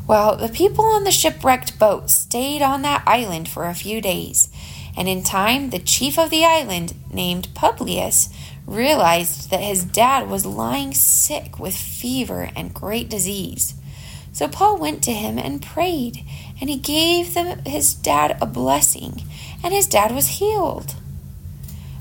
Well, 0.08 0.36
the 0.36 0.50
people 0.50 0.86
on 0.86 1.04
the 1.04 1.12
shipwrecked 1.12 1.80
boat 1.80 2.12
stayed 2.12 2.62
on 2.62 2.84
that 2.84 3.04
island 3.08 3.48
for 3.48 3.66
a 3.66 3.74
few 3.74 4.02
days, 4.02 4.50
and 4.96 5.08
in 5.08 5.24
time 5.24 5.72
the 5.72 5.80
chief 5.80 6.20
of 6.20 6.30
the 6.30 6.46
island, 6.46 6.94
named 7.12 7.48
Publius, 7.56 8.30
realized 8.66 9.50
that 9.50 9.62
his 9.62 9.84
dad 9.84 10.30
was 10.30 10.46
lying 10.46 10.94
sick 10.94 11.60
with 11.60 11.76
fever 11.76 12.50
and 12.56 12.74
great 12.74 13.10
disease. 13.10 13.76
So 14.34 14.48
Paul 14.48 14.78
went 14.78 15.04
to 15.04 15.14
him 15.14 15.38
and 15.38 15.62
prayed, 15.62 16.26
and 16.60 16.70
he 16.70 16.78
gave 16.78 17.36
his 17.66 17.94
dad 17.94 18.38
a 18.42 18.46
blessing, 18.46 19.24
and 19.64 19.74
his 19.74 19.88
dad 19.88 20.14
was 20.14 20.40
healed. 20.40 20.96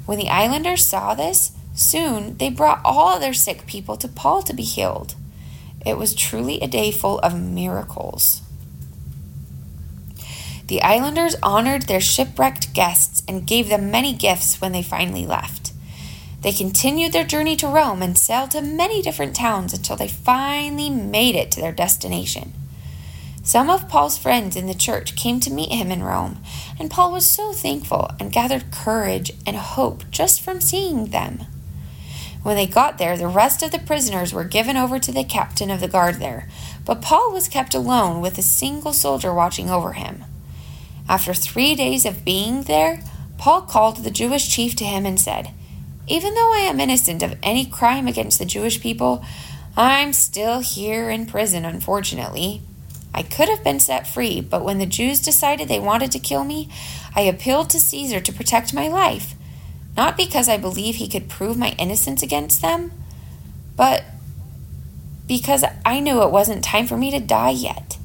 When 0.07 0.19
the 0.19 0.31
islanders 0.31 0.85
saw 0.85 1.15
this, 1.15 1.53
soon 1.75 2.37
they 2.39 2.51
brought 2.51 2.81
all 2.85 3.19
their 3.19 3.35
sick 3.35 3.67
people 3.67 3.97
to 3.99 4.09
Paul 4.09 4.43
to 4.43 4.53
be 4.53 4.63
healed. 4.63 5.15
It 5.85 5.97
was 5.97 6.15
truly 6.15 6.61
a 6.61 6.67
day 6.67 6.91
full 6.91 7.19
of 7.21 7.41
miracles. 7.41 8.41
The 10.67 10.83
islanders 10.83 11.37
honored 11.43 11.83
their 11.83 12.01
shipwrecked 12.01 12.73
guests 12.73 13.23
and 13.29 13.47
gave 13.47 13.69
them 13.69 13.91
many 13.91 14.15
gifts 14.15 14.61
when 14.61 14.73
they 14.73 14.83
finally 14.83 15.27
left. 15.27 15.64
They 16.45 16.53
continued 16.53 17.15
their 17.15 17.25
journey 17.25 17.57
to 17.57 17.67
Rome 17.67 18.03
and 18.03 18.19
sailed 18.19 18.51
to 18.51 18.61
many 18.61 19.01
different 19.01 19.35
towns 19.35 19.73
until 19.73 19.97
they 19.97 20.09
finally 20.09 20.91
made 20.91 21.35
it 21.35 21.51
to 21.53 21.61
their 21.63 21.73
destination. 21.73 22.53
Some 23.43 23.71
of 23.71 23.89
Paul's 23.89 24.19
friends 24.19 24.55
in 24.55 24.67
the 24.67 24.75
church 24.75 25.17
came 25.17 25.41
to 25.41 25.51
meet 25.51 25.73
him 25.73 25.91
in 25.91 26.03
Rome, 26.03 26.43
and 26.79 26.91
Paul 26.91 27.13
was 27.13 27.25
so 27.25 27.55
thankful 27.55 28.11
and 28.21 28.31
gathered 28.31 28.71
courage 28.71 29.33
and 29.47 29.57
hope 29.57 30.11
just 30.11 30.43
from 30.43 30.61
seeing 30.61 31.07
them. 31.07 31.45
When 32.43 32.57
they 32.57 32.67
got 32.67 32.99
there, 32.99 33.17
the 33.17 33.27
rest 33.27 33.63
of 33.63 33.71
the 33.71 33.79
prisoners 33.79 34.35
were 34.35 34.45
given 34.45 34.77
over 34.77 34.99
to 34.99 35.13
the 35.13 35.25
captain 35.25 35.71
of 35.71 35.81
the 35.81 35.89
guard 35.89 36.17
there, 36.17 36.47
but 36.85 37.01
Paul 37.01 37.33
was 37.33 37.49
kept 37.49 37.75
alone 37.75 38.21
with 38.21 38.37
a 38.37 38.43
single 38.43 38.93
soldier 38.93 39.33
watching 39.33 39.71
over 39.71 39.95
him. 39.95 40.25
After 41.09 41.33
three 41.33 41.75
days 41.75 42.05
of 42.05 42.23
being 42.23 42.65
there, 42.65 43.03
Paul 43.39 43.63
called 43.63 44.05
the 44.05 44.11
Jewish 44.11 44.47
chief 44.51 44.77
to 44.77 44.85
him 44.85 45.07
and 45.07 45.19
said, 45.19 45.55
even 46.07 46.35
though 46.35 46.53
I 46.53 46.67
am 46.69 46.81
innocent 46.81 47.23
of 47.23 47.37
any 47.43 47.65
crime 47.67 48.07
against 48.07 48.39
the 48.39 48.45
Jewish 48.45 48.81
people, 48.81 49.25
I'm 49.77 50.13
still 50.13 50.61
here 50.61 51.11
in 51.11 51.27
prison, 51.27 51.65
unfortunately. 51.65 52.63
I 53.13 53.23
could 53.23 53.49
have 53.49 53.65
been 53.65 53.81
set 53.81 54.07
free, 54.07 54.41
but 54.41 54.65
when 54.65 54.79
the 54.79 54.87
Jews 54.87 55.21
decided 55.21 55.69
they 55.69 55.81
wanted 55.81 56.11
to 56.13 56.19
kill 56.19 56.45
me, 56.45 56.69
I 57.15 57.23
appealed 57.23 57.71
to 57.71 57.81
Caesar 57.81 58.21
to 58.21 58.33
protect 58.33 58.75
my 58.75 58.89
life. 58.89 59.35
Not 59.97 60.17
because 60.17 60.49
I 60.49 60.57
believe 60.57 60.97
he 60.97 61.09
could 61.09 61.29
prove 61.29 61.57
my 61.57 61.71
innocence 61.79 62.23
against 62.23 62.61
them, 62.61 62.93
but 63.77 64.05
because 65.27 65.65
I 65.85 66.01
knew 66.01 66.23
it 66.23 66.31
wasn't 66.31 66.65
time 66.65 66.87
for 66.87 66.97
me 66.97 67.11
to 67.13 67.21
die 67.21 67.51
yet. 67.51 67.99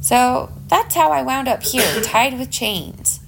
So 0.00 0.52
that's 0.68 0.94
how 0.94 1.12
I 1.12 1.22
wound 1.22 1.48
up 1.48 1.62
here, 1.62 2.00
tied 2.02 2.38
with 2.38 2.50
chains. 2.50 3.20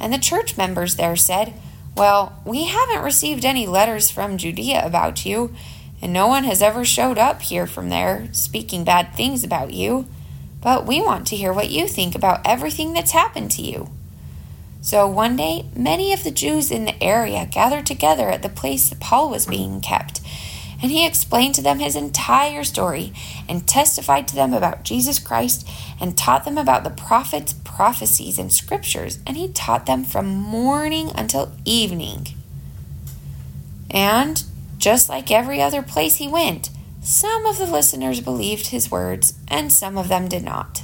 And 0.00 0.12
the 0.12 0.18
church 0.18 0.56
members 0.56 0.96
there 0.96 1.16
said, 1.16 1.54
well, 1.96 2.42
we 2.44 2.66
haven't 2.66 3.02
received 3.02 3.44
any 3.44 3.66
letters 3.66 4.10
from 4.10 4.36
Judea 4.36 4.84
about 4.84 5.24
you, 5.24 5.54
and 6.02 6.12
no 6.12 6.26
one 6.26 6.44
has 6.44 6.60
ever 6.60 6.84
showed 6.84 7.16
up 7.16 7.40
here 7.42 7.66
from 7.66 7.88
there 7.88 8.28
speaking 8.32 8.84
bad 8.84 9.14
things 9.14 9.42
about 9.42 9.72
you. 9.72 10.06
But 10.60 10.86
we 10.86 11.00
want 11.00 11.26
to 11.28 11.36
hear 11.36 11.52
what 11.52 11.70
you 11.70 11.88
think 11.88 12.14
about 12.14 12.42
everything 12.44 12.92
that's 12.92 13.12
happened 13.12 13.50
to 13.52 13.62
you. 13.62 13.90
So 14.82 15.08
one 15.08 15.36
day, 15.36 15.66
many 15.74 16.12
of 16.12 16.22
the 16.22 16.30
Jews 16.30 16.70
in 16.70 16.84
the 16.84 17.02
area 17.02 17.48
gathered 17.50 17.86
together 17.86 18.30
at 18.30 18.42
the 18.42 18.48
place 18.48 18.88
that 18.88 19.00
Paul 19.00 19.30
was 19.30 19.46
being 19.46 19.80
kept 19.80 20.20
and 20.82 20.90
he 20.90 21.06
explained 21.06 21.54
to 21.54 21.62
them 21.62 21.78
his 21.78 21.96
entire 21.96 22.64
story 22.64 23.12
and 23.48 23.66
testified 23.66 24.28
to 24.28 24.34
them 24.34 24.52
about 24.52 24.82
Jesus 24.82 25.18
Christ 25.18 25.68
and 26.00 26.16
taught 26.16 26.44
them 26.44 26.58
about 26.58 26.84
the 26.84 26.90
prophets, 26.90 27.54
prophecies, 27.64 28.38
and 28.38 28.52
scriptures. 28.52 29.18
And 29.26 29.36
he 29.36 29.48
taught 29.48 29.86
them 29.86 30.04
from 30.04 30.26
morning 30.26 31.10
until 31.14 31.52
evening. 31.64 32.28
And 33.90 34.44
just 34.78 35.08
like 35.08 35.30
every 35.30 35.62
other 35.62 35.82
place 35.82 36.16
he 36.16 36.28
went, 36.28 36.70
some 37.00 37.46
of 37.46 37.56
the 37.56 37.66
listeners 37.66 38.20
believed 38.20 38.68
his 38.68 38.90
words 38.90 39.34
and 39.48 39.72
some 39.72 39.96
of 39.96 40.08
them 40.08 40.28
did 40.28 40.42
not. 40.42 40.82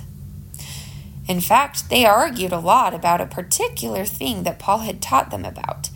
In 1.28 1.40
fact, 1.40 1.88
they 1.88 2.04
argued 2.04 2.52
a 2.52 2.58
lot 2.58 2.94
about 2.94 3.20
a 3.20 3.26
particular 3.26 4.04
thing 4.04 4.42
that 4.44 4.58
Paul 4.58 4.78
had 4.78 5.02
taught 5.02 5.30
them 5.30 5.44
about 5.44 5.90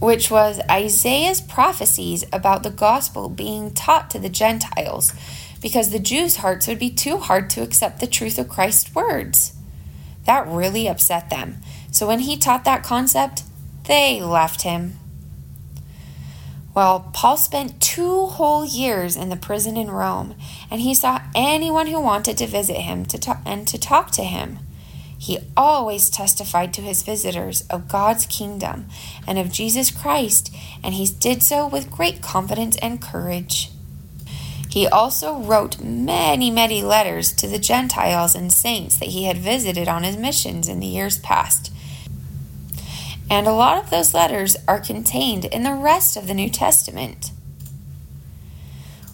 which 0.00 0.30
was 0.30 0.60
Isaiah's 0.70 1.40
prophecies 1.40 2.24
about 2.32 2.62
the 2.62 2.70
gospel 2.70 3.28
being 3.28 3.72
taught 3.72 4.10
to 4.10 4.18
the 4.18 4.30
Gentiles, 4.30 5.12
because 5.62 5.90
the 5.90 5.98
Jews' 5.98 6.36
hearts 6.36 6.66
would 6.66 6.78
be 6.78 6.90
too 6.90 7.18
hard 7.18 7.50
to 7.50 7.62
accept 7.62 8.00
the 8.00 8.06
truth 8.06 8.38
of 8.38 8.48
Christ's 8.48 8.94
words. 8.94 9.54
That 10.24 10.46
really 10.48 10.88
upset 10.88 11.28
them. 11.28 11.58
So 11.92 12.06
when 12.06 12.20
he 12.20 12.36
taught 12.36 12.64
that 12.64 12.82
concept, 12.82 13.42
they 13.84 14.22
left 14.22 14.62
him. 14.62 14.98
Well, 16.74 17.10
Paul 17.12 17.36
spent 17.36 17.82
two 17.82 18.26
whole 18.26 18.64
years 18.64 19.16
in 19.16 19.28
the 19.28 19.36
prison 19.36 19.76
in 19.76 19.90
Rome, 19.90 20.34
and 20.70 20.80
he 20.80 20.94
saw 20.94 21.20
anyone 21.34 21.88
who 21.88 22.00
wanted 22.00 22.38
to 22.38 22.46
visit 22.46 22.76
him 22.76 23.04
to 23.06 23.18
talk, 23.18 23.40
and 23.44 23.66
to 23.68 23.76
talk 23.76 24.12
to 24.12 24.22
him. 24.22 24.60
He 25.20 25.38
always 25.54 26.08
testified 26.08 26.72
to 26.72 26.80
his 26.80 27.02
visitors 27.02 27.66
of 27.68 27.88
God's 27.88 28.24
kingdom 28.24 28.86
and 29.26 29.38
of 29.38 29.52
Jesus 29.52 29.90
Christ, 29.90 30.50
and 30.82 30.94
he 30.94 31.06
did 31.06 31.42
so 31.42 31.66
with 31.66 31.90
great 31.90 32.22
confidence 32.22 32.78
and 32.78 33.02
courage. 33.02 33.70
He 34.70 34.86
also 34.86 35.36
wrote 35.36 35.78
many, 35.78 36.50
many 36.50 36.80
letters 36.82 37.32
to 37.32 37.46
the 37.46 37.58
Gentiles 37.58 38.34
and 38.34 38.50
saints 38.50 38.96
that 38.96 39.10
he 39.10 39.24
had 39.24 39.36
visited 39.36 39.88
on 39.88 40.04
his 40.04 40.16
missions 40.16 40.68
in 40.68 40.80
the 40.80 40.86
years 40.86 41.18
past. 41.18 41.70
And 43.28 43.46
a 43.46 43.52
lot 43.52 43.76
of 43.76 43.90
those 43.90 44.14
letters 44.14 44.56
are 44.66 44.80
contained 44.80 45.44
in 45.44 45.64
the 45.64 45.74
rest 45.74 46.16
of 46.16 46.28
the 46.28 46.34
New 46.34 46.48
Testament. 46.48 47.30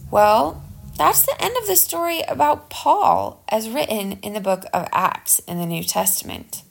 Well, 0.09 0.63
that's 0.97 1.25
the 1.25 1.37
end 1.41 1.57
of 1.57 1.67
the 1.67 1.77
story 1.77 2.23
about 2.23 2.71
Paul 2.71 3.43
as 3.49 3.69
written 3.69 4.13
in 4.23 4.33
the 4.33 4.41
book 4.41 4.65
of 4.73 4.89
Acts 4.93 5.39
in 5.41 5.59
the 5.59 5.67
New 5.67 5.83
Testament. 5.83 6.63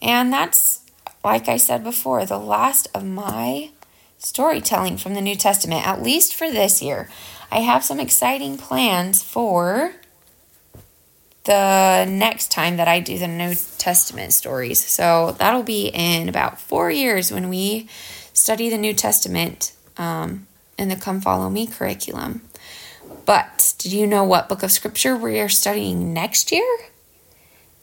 And 0.00 0.32
that's, 0.32 0.80
like 1.22 1.48
I 1.48 1.56
said 1.56 1.84
before, 1.84 2.24
the 2.26 2.38
last 2.38 2.88
of 2.94 3.04
my 3.04 3.70
storytelling 4.18 4.96
from 4.96 5.14
the 5.14 5.20
New 5.20 5.36
Testament, 5.36 5.86
at 5.86 6.02
least 6.02 6.34
for 6.34 6.50
this 6.50 6.82
year. 6.82 7.08
I 7.50 7.60
have 7.60 7.84
some 7.84 8.00
exciting 8.00 8.56
plans 8.56 9.22
for 9.22 9.94
the 11.44 12.06
next 12.08 12.50
time 12.50 12.78
that 12.78 12.88
I 12.88 13.00
do 13.00 13.18
the 13.18 13.28
New 13.28 13.54
Testament 13.78 14.32
stories. 14.32 14.80
So 14.84 15.36
that'll 15.38 15.62
be 15.62 15.88
in 15.92 16.28
about 16.28 16.60
four 16.60 16.90
years 16.90 17.30
when 17.30 17.48
we 17.48 17.88
study 18.32 18.70
the 18.70 18.78
New 18.78 18.94
Testament 18.94 19.74
um, 19.98 20.46
in 20.78 20.88
the 20.88 20.96
Come 20.96 21.20
Follow 21.20 21.50
Me 21.50 21.66
curriculum. 21.66 22.42
But 23.26 23.74
did 23.78 23.92
you 23.92 24.06
know 24.06 24.24
what 24.24 24.48
book 24.48 24.62
of 24.62 24.72
scripture 24.72 25.16
we 25.16 25.40
are 25.40 25.48
studying 25.48 26.12
next 26.12 26.52
year? 26.52 26.78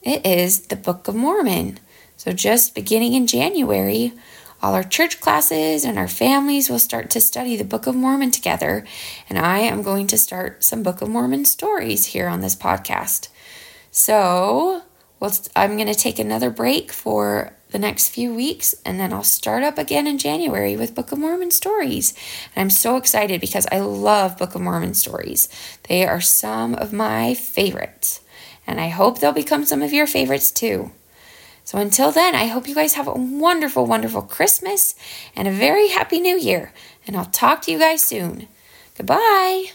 It 0.03 0.25
is 0.25 0.67
the 0.67 0.75
Book 0.75 1.07
of 1.07 1.15
Mormon. 1.15 1.79
So, 2.17 2.31
just 2.31 2.75
beginning 2.75 3.13
in 3.13 3.27
January, 3.27 4.13
all 4.61 4.75
our 4.75 4.83
church 4.83 5.19
classes 5.19 5.83
and 5.83 5.97
our 5.97 6.07
families 6.07 6.69
will 6.69 6.79
start 6.79 7.09
to 7.11 7.21
study 7.21 7.55
the 7.55 7.63
Book 7.63 7.87
of 7.87 7.95
Mormon 7.95 8.29
together. 8.29 8.85
And 9.29 9.39
I 9.39 9.59
am 9.59 9.81
going 9.81 10.07
to 10.07 10.17
start 10.17 10.63
some 10.63 10.83
Book 10.83 11.01
of 11.01 11.09
Mormon 11.09 11.45
stories 11.45 12.07
here 12.07 12.27
on 12.27 12.41
this 12.41 12.55
podcast. 12.55 13.29
So, 13.89 14.83
well, 15.19 15.33
I'm 15.55 15.75
going 15.75 15.87
to 15.87 15.95
take 15.95 16.19
another 16.19 16.51
break 16.51 16.91
for 16.91 17.53
the 17.71 17.79
next 17.79 18.09
few 18.09 18.33
weeks, 18.33 18.75
and 18.85 18.99
then 18.99 19.11
I'll 19.11 19.23
start 19.23 19.63
up 19.63 19.77
again 19.77 20.07
in 20.07 20.17
January 20.17 20.75
with 20.75 20.95
Book 20.95 21.11
of 21.11 21.19
Mormon 21.19 21.51
stories. 21.51 22.13
And 22.55 22.61
I'm 22.61 22.69
so 22.69 22.97
excited 22.97 23.41
because 23.41 23.67
I 23.71 23.79
love 23.79 24.37
Book 24.37 24.55
of 24.55 24.61
Mormon 24.61 24.93
stories. 24.93 25.49
They 25.87 26.05
are 26.05 26.21
some 26.21 26.75
of 26.75 26.93
my 26.93 27.33
favorites, 27.33 28.21
and 28.67 28.79
I 28.79 28.89
hope 28.89 29.19
they'll 29.19 29.31
become 29.31 29.65
some 29.65 29.81
of 29.81 29.93
your 29.93 30.07
favorites 30.07 30.51
too. 30.51 30.91
So 31.63 31.77
until 31.77 32.11
then, 32.11 32.35
I 32.35 32.47
hope 32.47 32.67
you 32.67 32.75
guys 32.75 32.95
have 32.95 33.07
a 33.07 33.13
wonderful, 33.13 33.85
wonderful 33.85 34.23
Christmas 34.23 34.95
and 35.35 35.47
a 35.47 35.51
very 35.51 35.89
happy 35.89 36.19
new 36.19 36.37
year. 36.37 36.73
And 37.07 37.15
I'll 37.15 37.25
talk 37.25 37.61
to 37.63 37.71
you 37.71 37.79
guys 37.79 38.03
soon. 38.03 38.47
Goodbye. 38.97 39.71